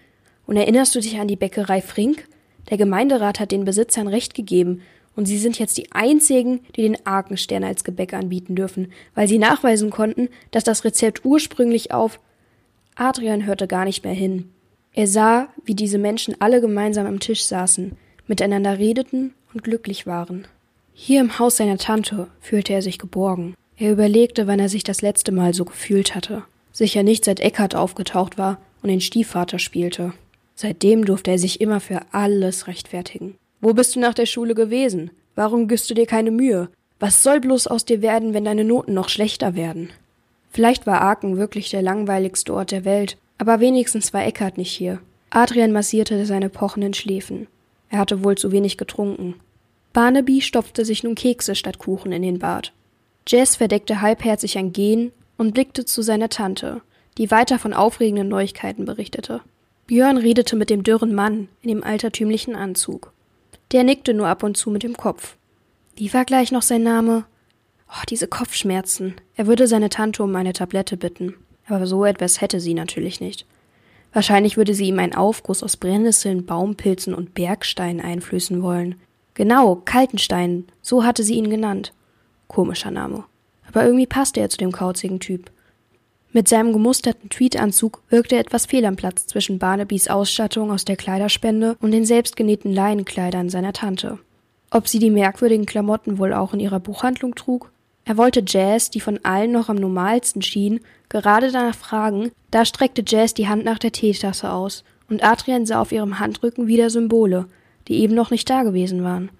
Und 0.49 0.57
erinnerst 0.57 0.97
du 0.97 1.01
dich 1.01 1.21
an 1.21 1.29
die 1.29 1.37
Bäckerei 1.37 1.81
Frink? 1.81 2.27
Der 2.69 2.77
Gemeinderat 2.77 3.39
hat 3.39 3.53
den 3.53 3.65
Besitzern 3.65 4.09
Recht 4.09 4.35
gegeben 4.35 4.83
und 5.15 5.27
sie 5.27 5.39
sind 5.39 5.61
jetzt 5.61 5.79
die 5.79 5.93
einzigen, 5.93 6.59
die 6.75 6.83
den 6.83 7.07
Arkenstern 7.07 7.63
als 7.63 7.85
Gebäck 7.85 8.15
anbieten 8.15 8.57
dürfen, 8.57 8.93
weil 9.15 9.29
sie 9.29 9.39
nachweisen 9.39 9.91
konnten, 9.91 10.29
dass 10.51 10.65
das 10.65 10.83
Rezept 10.83 11.25
ursprünglich 11.25 11.93
auf 11.93 12.19
Adrian 12.97 13.47
hörte 13.47 13.69
gar 13.69 13.85
nicht 13.85 14.03
mehr 14.03 14.13
hin. 14.13 14.51
Er 14.95 15.07
sah, 15.07 15.49
wie 15.65 15.75
diese 15.75 15.99
Menschen 15.99 16.37
alle 16.41 16.61
gemeinsam 16.61 17.07
am 17.07 17.21
Tisch 17.21 17.45
saßen, 17.45 17.97
miteinander 18.27 18.79
redeten 18.79 19.35
und 19.55 19.63
glücklich 19.63 20.07
waren. 20.07 20.47
Hier 20.93 21.21
im 21.21 21.39
Haus 21.39 21.57
seiner 21.57 21.79
Tante 21.79 22.29
fühlte 22.41 22.73
er 22.73 22.83
sich 22.83 22.99
geborgen. 22.99 23.55
Er 23.77 23.93
überlegte, 23.93 24.47
wann 24.47 24.59
er 24.59 24.69
sich 24.69 24.85
das 24.85 25.01
letzte 25.01 25.33
Mal 25.33 25.55
so 25.55 25.65
gefühlt 25.65 26.15
hatte. 26.15 26.43
Sicher 26.73 27.03
nicht 27.03 27.25
seit 27.25 27.41
Eckart 27.41 27.75
aufgetaucht 27.75 28.37
war 28.37 28.61
und 28.83 28.89
den 28.89 29.01
Stiefvater 29.01 29.59
spielte. 29.59 30.13
Seitdem 30.55 31.05
durfte 31.05 31.31
er 31.31 31.39
sich 31.39 31.61
immer 31.61 31.81
für 31.81 32.03
alles 32.13 32.67
rechtfertigen. 32.67 33.37
Wo 33.61 33.73
bist 33.73 33.97
du 33.97 34.01
nach 34.01 34.15
der 34.15 34.27
Schule 34.27 34.55
gewesen? 34.55 35.11
Warum 35.35 35.69
gibst 35.69 35.89
du 35.89 35.95
dir 35.95 36.07
keine 36.07 36.31
Mühe? 36.31 36.69
Was 36.99 37.23
soll 37.23 37.41
bloß 37.41 37.67
aus 37.67 37.87
dir 37.87 38.03
werden, 38.03 38.35
wenn 38.35 38.45
deine 38.45 38.65
Noten 38.65 38.93
noch 38.93 39.09
schlechter 39.09 39.55
werden? 39.55 39.89
Vielleicht 40.51 40.87
war 40.87 41.01
Aachen 41.01 41.39
wirklich 41.39 41.71
der 41.71 41.81
langweiligste 41.81 42.53
Ort 42.53 42.73
der 42.73 42.85
Welt, 42.85 43.17
aber 43.41 43.59
wenigstens 43.59 44.13
war 44.13 44.23
Eckart 44.27 44.59
nicht 44.59 44.71
hier. 44.71 45.01
Adrian 45.31 45.73
massierte 45.73 46.27
seine 46.27 46.51
pochenden 46.51 46.93
Schläfen. 46.93 47.47
Er 47.89 47.99
hatte 47.99 48.23
wohl 48.23 48.37
zu 48.37 48.53
wenig 48.53 48.77
getrunken. 48.77 49.35
Barnaby 49.95 50.43
stopfte 50.43 50.85
sich 50.85 51.03
nun 51.03 51.15
Kekse 51.15 51.55
statt 51.55 51.79
Kuchen 51.79 52.13
in 52.13 52.21
den 52.21 52.39
Bart. 52.39 52.75
Jess 53.27 53.57
verdeckte 53.57 54.03
halbherzig 54.03 54.59
ein 54.59 54.75
Gehen 54.75 55.11
und 55.39 55.55
blickte 55.55 55.87
zu 55.87 56.03
seiner 56.03 56.29
Tante, 56.29 56.83
die 57.17 57.31
weiter 57.31 57.59
von 57.59 57.73
aufregenden 57.73 58.29
Neuigkeiten 58.29 58.85
berichtete. 58.85 59.41
Björn 59.87 60.19
redete 60.19 60.55
mit 60.55 60.69
dem 60.69 60.83
dürren 60.83 61.15
Mann 61.15 61.49
in 61.63 61.71
dem 61.71 61.83
altertümlichen 61.83 62.55
Anzug. 62.55 63.11
Der 63.73 63.85
nickte 63.85 64.13
nur 64.13 64.29
ab 64.29 64.43
und 64.43 64.59
zu 64.59 64.71
mit 64.71 64.83
dem 64.83 64.99
Kopf. 64.99 65.37
Wie 65.97 66.13
war 66.13 66.27
gleich 66.27 66.53
noch 66.53 66.63
sein 66.63 66.83
Name? 66.83 67.25
Oh, 67.89 68.03
diese 68.07 68.29
Kopfschmerzen. 68.29 69.15
Er 69.35 69.47
würde 69.47 69.67
seine 69.67 69.89
Tante 69.89 70.23
um 70.23 70.37
eine 70.37 70.53
Tablette 70.53 70.99
bitten 70.99 71.37
aber 71.71 71.87
so 71.87 72.05
etwas 72.05 72.41
hätte 72.41 72.61
sie 72.61 72.75
natürlich 72.75 73.21
nicht. 73.21 73.47
Wahrscheinlich 74.13 74.57
würde 74.57 74.75
sie 74.75 74.87
ihm 74.87 74.99
einen 74.99 75.15
Aufguss 75.15 75.63
aus 75.63 75.77
Brennnesseln, 75.77 76.45
Baumpilzen 76.45 77.15
und 77.15 77.35
Bergsteinen 77.35 78.01
einflößen 78.01 78.63
wollen. 78.63 78.97
Genau, 79.35 79.77
Kaltenstein, 79.77 80.65
so 80.83 81.05
hatte 81.05 81.23
sie 81.23 81.35
ihn 81.35 81.51
genannt. 81.51 81.93
Komischer 82.49 82.91
Name. 82.91 83.25
Aber 83.69 83.85
irgendwie 83.85 84.07
passte 84.07 84.41
er 84.41 84.51
zu 84.51 84.59
dem 84.59 84.73
kauzigen 84.73 85.21
Typ. 85.21 85.51
Mit 86.33 86.49
seinem 86.49 86.73
gemusterten 86.73 87.29
Tweedanzug 87.29 88.03
wirkte 88.09 88.37
er 88.37 88.41
etwas 88.41 88.67
fehl 88.67 88.85
am 88.85 88.97
Platz 88.97 89.27
zwischen 89.27 89.59
Barnabys 89.59 90.09
Ausstattung 90.09 90.71
aus 90.71 90.85
der 90.85 90.97
Kleiderspende 90.97 91.77
und 91.81 91.91
den 91.91 92.05
selbstgenähten 92.05 92.73
Leinenkleidern 92.73 93.49
seiner 93.49 93.73
Tante. 93.73 94.19
Ob 94.71 94.87
sie 94.87 95.01
die 95.01 95.11
merkwürdigen 95.11 95.67
Klamotten 95.67 96.19
wohl 96.19 96.33
auch 96.33 96.55
in 96.55 96.61
ihrer 96.61 96.79
Buchhandlung 96.79 97.35
trug? 97.35 97.73
Er 98.11 98.17
wollte 98.17 98.43
Jazz, 98.45 98.91
die 98.91 98.99
von 98.99 99.21
allen 99.23 99.53
noch 99.53 99.69
am 99.69 99.77
normalsten 99.77 100.43
schien, 100.43 100.81
gerade 101.09 101.53
danach 101.53 101.77
fragen, 101.77 102.33
da 102.51 102.65
streckte 102.65 103.05
Jazz 103.07 103.35
die 103.35 103.47
Hand 103.47 103.65
nach 103.65 103.79
der 103.79 103.93
Teetasse 103.93 104.51
aus, 104.51 104.83
und 105.09 105.23
Adrian 105.23 105.65
sah 105.65 105.81
auf 105.81 105.93
ihrem 105.93 106.19
Handrücken 106.19 106.67
wieder 106.67 106.91
Symbole, 106.91 107.47
die 107.87 108.01
eben 108.01 108.17
noch 108.17 108.33
nicht 108.33 108.51
da 108.51 108.65
gewesen 108.65 109.05
waren. 109.05 109.31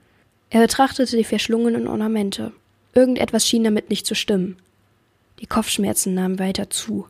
Er 0.51 0.61
betrachtete 0.61 1.17
die 1.17 1.25
verschlungenen 1.25 1.89
Ornamente. 1.89 2.53
Irgendetwas 2.95 3.45
schien 3.45 3.65
damit 3.65 3.91
nicht 3.91 4.07
zu 4.07 4.15
stimmen. 4.15 4.57
Die 5.41 5.47
Kopfschmerzen 5.47 6.15
nahmen 6.15 6.39
weiter 6.39 6.71
zu. 6.71 7.07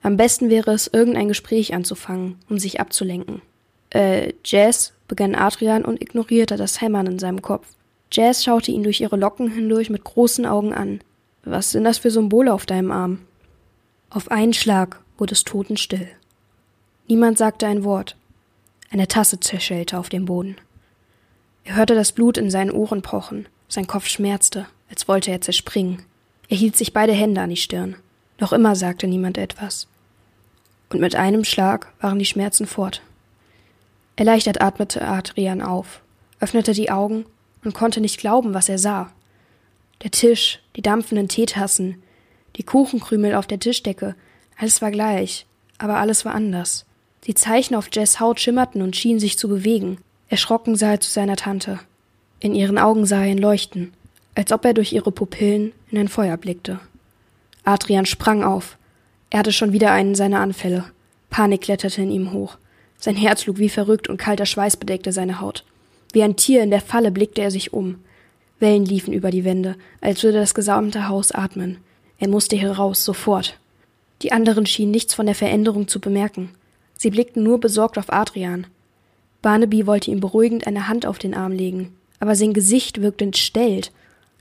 Am 0.00 0.16
besten 0.16 0.48
wäre 0.48 0.70
es, 0.70 0.86
irgendein 0.86 1.26
Gespräch 1.26 1.74
anzufangen, 1.74 2.36
um 2.48 2.60
sich 2.60 2.78
abzulenken. 2.78 3.42
Äh, 3.90 4.34
Jazz, 4.44 4.92
begann 5.08 5.34
Adrian 5.34 5.84
und 5.84 6.00
ignorierte 6.00 6.56
das 6.56 6.80
Hämmern 6.80 7.08
in 7.08 7.18
seinem 7.18 7.42
Kopf. 7.42 7.66
Jazz 8.14 8.44
schaute 8.44 8.70
ihn 8.70 8.84
durch 8.84 9.00
ihre 9.00 9.16
Locken 9.16 9.50
hindurch 9.50 9.90
mit 9.90 10.04
großen 10.04 10.46
Augen 10.46 10.72
an. 10.72 11.00
Was 11.42 11.72
sind 11.72 11.82
das 11.82 11.98
für 11.98 12.12
Symbole 12.12 12.54
auf 12.54 12.64
deinem 12.64 12.92
Arm? 12.92 13.22
Auf 14.08 14.30
einen 14.30 14.54
Schlag 14.54 15.00
wurde 15.18 15.32
es 15.32 15.42
totenstill. 15.42 16.06
Niemand 17.08 17.38
sagte 17.38 17.66
ein 17.66 17.82
Wort. 17.82 18.16
Eine 18.92 19.08
Tasse 19.08 19.40
zerschellte 19.40 19.98
auf 19.98 20.10
dem 20.10 20.26
Boden. 20.26 20.54
Er 21.64 21.74
hörte 21.74 21.96
das 21.96 22.12
Blut 22.12 22.38
in 22.38 22.50
seinen 22.50 22.70
Ohren 22.70 23.02
pochen. 23.02 23.48
Sein 23.66 23.88
Kopf 23.88 24.06
schmerzte, 24.06 24.66
als 24.88 25.08
wollte 25.08 25.32
er 25.32 25.40
zerspringen. 25.40 26.04
Er 26.48 26.56
hielt 26.56 26.76
sich 26.76 26.92
beide 26.92 27.12
Hände 27.12 27.40
an 27.40 27.50
die 27.50 27.56
Stirn. 27.56 27.96
Noch 28.38 28.52
immer 28.52 28.76
sagte 28.76 29.08
niemand 29.08 29.38
etwas. 29.38 29.88
Und 30.88 31.00
mit 31.00 31.16
einem 31.16 31.42
Schlag 31.42 31.92
waren 32.00 32.20
die 32.20 32.24
Schmerzen 32.26 32.66
fort. 32.66 33.02
Erleichtert 34.14 34.62
atmete 34.62 35.02
Adrian 35.02 35.60
auf, 35.60 36.00
öffnete 36.38 36.74
die 36.74 36.92
Augen 36.92 37.24
und 37.64 37.74
konnte 37.74 38.00
nicht 38.00 38.18
glauben, 38.18 38.54
was 38.54 38.68
er 38.68 38.78
sah. 38.78 39.10
Der 40.02 40.10
Tisch, 40.10 40.60
die 40.76 40.82
dampfenden 40.82 41.28
Teetassen, 41.28 42.02
die 42.56 42.62
Kuchenkrümel 42.62 43.34
auf 43.34 43.46
der 43.46 43.58
Tischdecke, 43.58 44.14
alles 44.56 44.82
war 44.82 44.90
gleich, 44.90 45.46
aber 45.78 45.96
alles 45.96 46.24
war 46.24 46.34
anders. 46.34 46.84
Die 47.26 47.34
Zeichen 47.34 47.74
auf 47.74 47.88
Jess 47.92 48.20
Haut 48.20 48.38
schimmerten 48.38 48.82
und 48.82 48.96
schienen 48.96 49.18
sich 49.18 49.38
zu 49.38 49.48
bewegen. 49.48 49.98
Erschrocken 50.28 50.76
sah 50.76 50.92
er 50.92 51.00
zu 51.00 51.10
seiner 51.10 51.36
Tante. 51.36 51.80
In 52.38 52.54
ihren 52.54 52.78
Augen 52.78 53.06
sah 53.06 53.22
er 53.22 53.32
ihn 53.32 53.38
leuchten, 53.38 53.92
als 54.34 54.52
ob 54.52 54.64
er 54.64 54.74
durch 54.74 54.92
ihre 54.92 55.10
Pupillen 55.10 55.72
in 55.90 55.98
ein 55.98 56.08
Feuer 56.08 56.36
blickte. 56.36 56.80
Adrian 57.64 58.04
sprang 58.04 58.44
auf. 58.44 58.76
Er 59.30 59.38
hatte 59.38 59.52
schon 59.52 59.72
wieder 59.72 59.90
einen 59.92 60.14
seiner 60.14 60.40
Anfälle. 60.40 60.84
Panik 61.30 61.62
kletterte 61.62 62.02
in 62.02 62.10
ihm 62.10 62.32
hoch. 62.32 62.58
Sein 62.98 63.16
Herz 63.16 63.42
schlug 63.42 63.58
wie 63.58 63.70
verrückt 63.70 64.08
und 64.08 64.18
kalter 64.18 64.46
Schweiß 64.46 64.76
bedeckte 64.76 65.12
seine 65.12 65.40
Haut. 65.40 65.64
Wie 66.14 66.22
ein 66.22 66.36
Tier 66.36 66.62
in 66.62 66.70
der 66.70 66.80
Falle 66.80 67.10
blickte 67.10 67.42
er 67.42 67.50
sich 67.50 67.72
um. 67.72 67.96
Wellen 68.60 68.84
liefen 68.84 69.12
über 69.12 69.32
die 69.32 69.44
Wände, 69.44 69.74
als 70.00 70.22
würde 70.22 70.38
das 70.38 70.54
gesamte 70.54 71.08
Haus 71.08 71.32
atmen. 71.32 71.78
Er 72.20 72.28
musste 72.28 72.54
hier 72.54 72.70
raus, 72.70 73.04
sofort. 73.04 73.58
Die 74.22 74.30
anderen 74.30 74.64
schienen 74.64 74.92
nichts 74.92 75.12
von 75.12 75.26
der 75.26 75.34
Veränderung 75.34 75.88
zu 75.88 75.98
bemerken. 75.98 76.50
Sie 76.96 77.10
blickten 77.10 77.42
nur 77.42 77.58
besorgt 77.58 77.98
auf 77.98 78.12
Adrian. 78.12 78.68
Barnaby 79.42 79.88
wollte 79.88 80.12
ihm 80.12 80.20
beruhigend 80.20 80.68
eine 80.68 80.86
Hand 80.86 81.04
auf 81.04 81.18
den 81.18 81.34
Arm 81.34 81.50
legen, 81.50 81.92
aber 82.20 82.36
sein 82.36 82.54
Gesicht 82.54 83.02
wirkte 83.02 83.24
entstellt, 83.24 83.90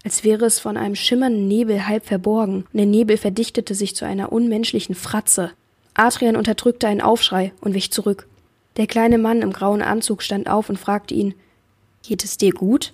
als 0.05 0.23
wäre 0.23 0.45
es 0.45 0.59
von 0.59 0.77
einem 0.77 0.95
schimmernden 0.95 1.47
Nebel 1.47 1.87
halb 1.87 2.05
verborgen, 2.05 2.65
und 2.71 2.77
der 2.77 2.85
Nebel 2.85 3.17
verdichtete 3.17 3.73
sich 3.73 3.95
zu 3.95 4.05
einer 4.05 4.31
unmenschlichen 4.31 4.93
Fratze. 4.93 5.49
Adrian 5.95 6.35
unterdrückte 6.35 6.87
einen 6.87 7.01
Aufschrei 7.01 7.51
und 7.61 7.73
wich 7.73 7.89
zurück. 7.89 8.27
Der 8.77 8.85
kleine 8.85 9.17
Mann 9.17 9.41
im 9.41 9.53
grauen 9.53 9.81
Anzug 9.81 10.21
stand 10.21 10.47
auf 10.47 10.69
und 10.69 10.77
fragte 10.77 11.15
ihn 11.15 11.33
Geht 12.03 12.25
es 12.25 12.37
dir 12.37 12.51
gut? 12.51 12.93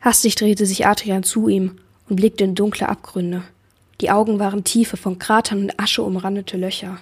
Hastig 0.00 0.34
drehte 0.34 0.66
sich 0.66 0.84
Adrian 0.84 1.22
zu 1.22 1.48
ihm 1.48 1.78
und 2.08 2.16
blickte 2.16 2.42
in 2.42 2.56
dunkle 2.56 2.88
Abgründe. 2.88 3.44
Die 4.00 4.10
Augen 4.10 4.40
waren 4.40 4.64
tiefe, 4.64 4.96
von 4.96 5.20
Kratern 5.20 5.62
und 5.62 5.80
Asche 5.80 6.02
umrandete 6.02 6.56
Löcher. 6.56 6.98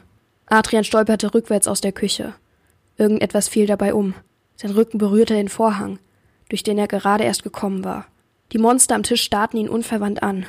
Adrian 0.47 0.85
stolperte 0.85 1.33
rückwärts 1.33 1.67
aus 1.67 1.81
der 1.81 1.93
Küche. 1.93 2.35
Irgendetwas 2.99 3.49
fiel 3.49 3.67
dabei 3.67 3.95
um. 3.95 4.15
Sein 4.57 4.73
Rücken 4.73 4.99
berührte 4.99 5.33
den 5.33 5.49
Vorhang, 5.49 5.99
durch 6.51 6.63
den 6.63 6.77
er 6.77 6.89
gerade 6.89 7.25
erst 7.25 7.43
gekommen 7.43 7.85
war. 7.85 8.07
Die 8.53 8.59
Monster 8.59 8.95
am 8.95 9.03
Tisch 9.03 9.23
starrten 9.23 9.59
ihn 9.59 9.71
unverwandt 9.71 10.23
an. 10.23 10.45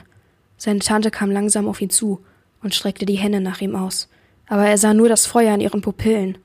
Seine 0.58 0.80
Tante 0.80 1.10
kam 1.10 1.32
langsam 1.32 1.70
auf 1.70 1.80
ihn 1.82 1.90
zu 1.90 2.20
und 2.62 2.76
streckte 2.76 3.06
die 3.06 3.16
Hände 3.16 3.40
nach 3.40 3.62
ihm 3.62 3.78
aus. 3.78 4.10
Aber 4.48 4.68
er 4.68 4.78
sah 4.78 4.94
nur 4.94 5.08
das 5.08 5.26
Feuer 5.26 5.56
in 5.56 5.62
ihren 5.62 5.82
Pupillen. 5.82 6.38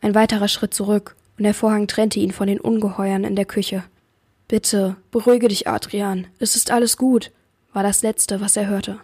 Ein 0.00 0.14
weiterer 0.14 0.48
Schritt 0.48 0.72
zurück, 0.72 1.14
und 1.38 1.44
der 1.44 1.54
Vorhang 1.54 1.86
trennte 1.86 2.20
ihn 2.20 2.32
von 2.32 2.46
den 2.46 2.60
Ungeheuern 2.60 3.24
in 3.24 3.36
der 3.36 3.44
Küche. 3.44 3.84
Bitte, 4.48 4.96
beruhige 5.10 5.48
dich, 5.48 5.66
Adrian. 5.66 6.26
Es 6.38 6.56
ist 6.56 6.70
alles 6.70 6.96
gut, 6.96 7.30
war 7.72 7.82
das 7.82 8.02
Letzte, 8.02 8.40
was 8.40 8.56
er 8.56 8.66
hörte. 8.66 9.00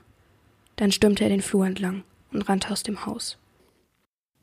Dann 0.77 0.93
stürmte 0.93 1.25
er 1.25 1.31
den 1.31 1.43
Flur 1.43 1.67
entlang 1.67 2.05
und 2.33 2.49
rannte 2.49 2.71
aus 2.71 2.83
dem 2.83 3.07
Haus. 3.07 3.39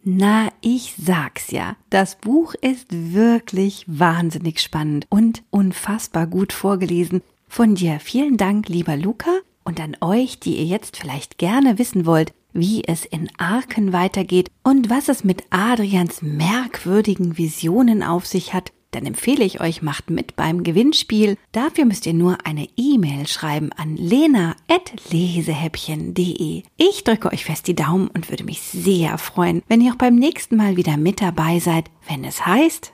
Na, 0.04 0.50
ich 0.62 0.94
sag's 0.98 1.50
ja. 1.50 1.76
Das 1.90 2.16
Buch 2.18 2.54
ist 2.62 2.88
wirklich 2.90 3.86
wahnsinnig 3.88 4.60
spannend 4.60 5.08
und 5.10 5.44
unfassbar 5.50 6.28
gut 6.28 6.54
vorgelesen. 6.54 7.22
Von 7.48 7.76
dir 7.76 8.00
vielen 8.00 8.38
Dank, 8.38 8.70
lieber 8.70 8.98
Luca, 8.98 9.32
und 9.64 9.80
an 9.80 9.98
euch, 10.02 10.40
die 10.40 10.58
ihr 10.58 10.66
jetzt 10.66 10.98
vielleicht 10.98 11.40
gerne 11.40 11.80
wissen 11.80 12.06
wollt, 12.06 12.34
wie 12.56 12.84
es 12.86 13.06
in 13.06 13.30
Arken 13.38 13.94
weitergeht 13.94 14.50
und 14.64 14.90
was 14.90 15.10
es 15.10 15.24
mit 15.24 15.44
Adrians 15.52 16.24
merkwürdigen 16.24 17.38
Visionen 17.38 18.02
auf 18.02 18.26
sich 18.26 18.54
hat, 18.54 18.72
dann 18.96 19.06
empfehle 19.06 19.44
ich 19.44 19.60
euch, 19.60 19.82
macht 19.82 20.10
mit 20.10 20.38
beim 20.38 20.64
Gewinnspiel. 20.64 21.36
Dafür 21.52 21.84
müsst 21.84 22.06
ihr 22.06 22.14
nur 22.14 22.38
eine 22.46 22.70
E-Mail 22.78 23.28
schreiben 23.28 23.74
an 23.74 23.98
lena.lesehäppchen.de. 23.98 26.64
Ich 26.78 27.04
drücke 27.04 27.34
euch 27.34 27.44
fest 27.44 27.68
die 27.68 27.76
Daumen 27.76 28.08
und 28.08 28.30
würde 28.30 28.46
mich 28.46 28.62
sehr 28.62 29.18
freuen, 29.18 29.62
wenn 29.68 29.82
ihr 29.82 29.92
auch 29.92 29.98
beim 29.98 30.16
nächsten 30.16 30.56
Mal 30.56 30.78
wieder 30.78 30.96
mit 30.96 31.22
dabei 31.22 31.60
seid, 31.60 31.92
wenn 32.08 32.24
es 32.24 32.46
heißt. 32.46 32.94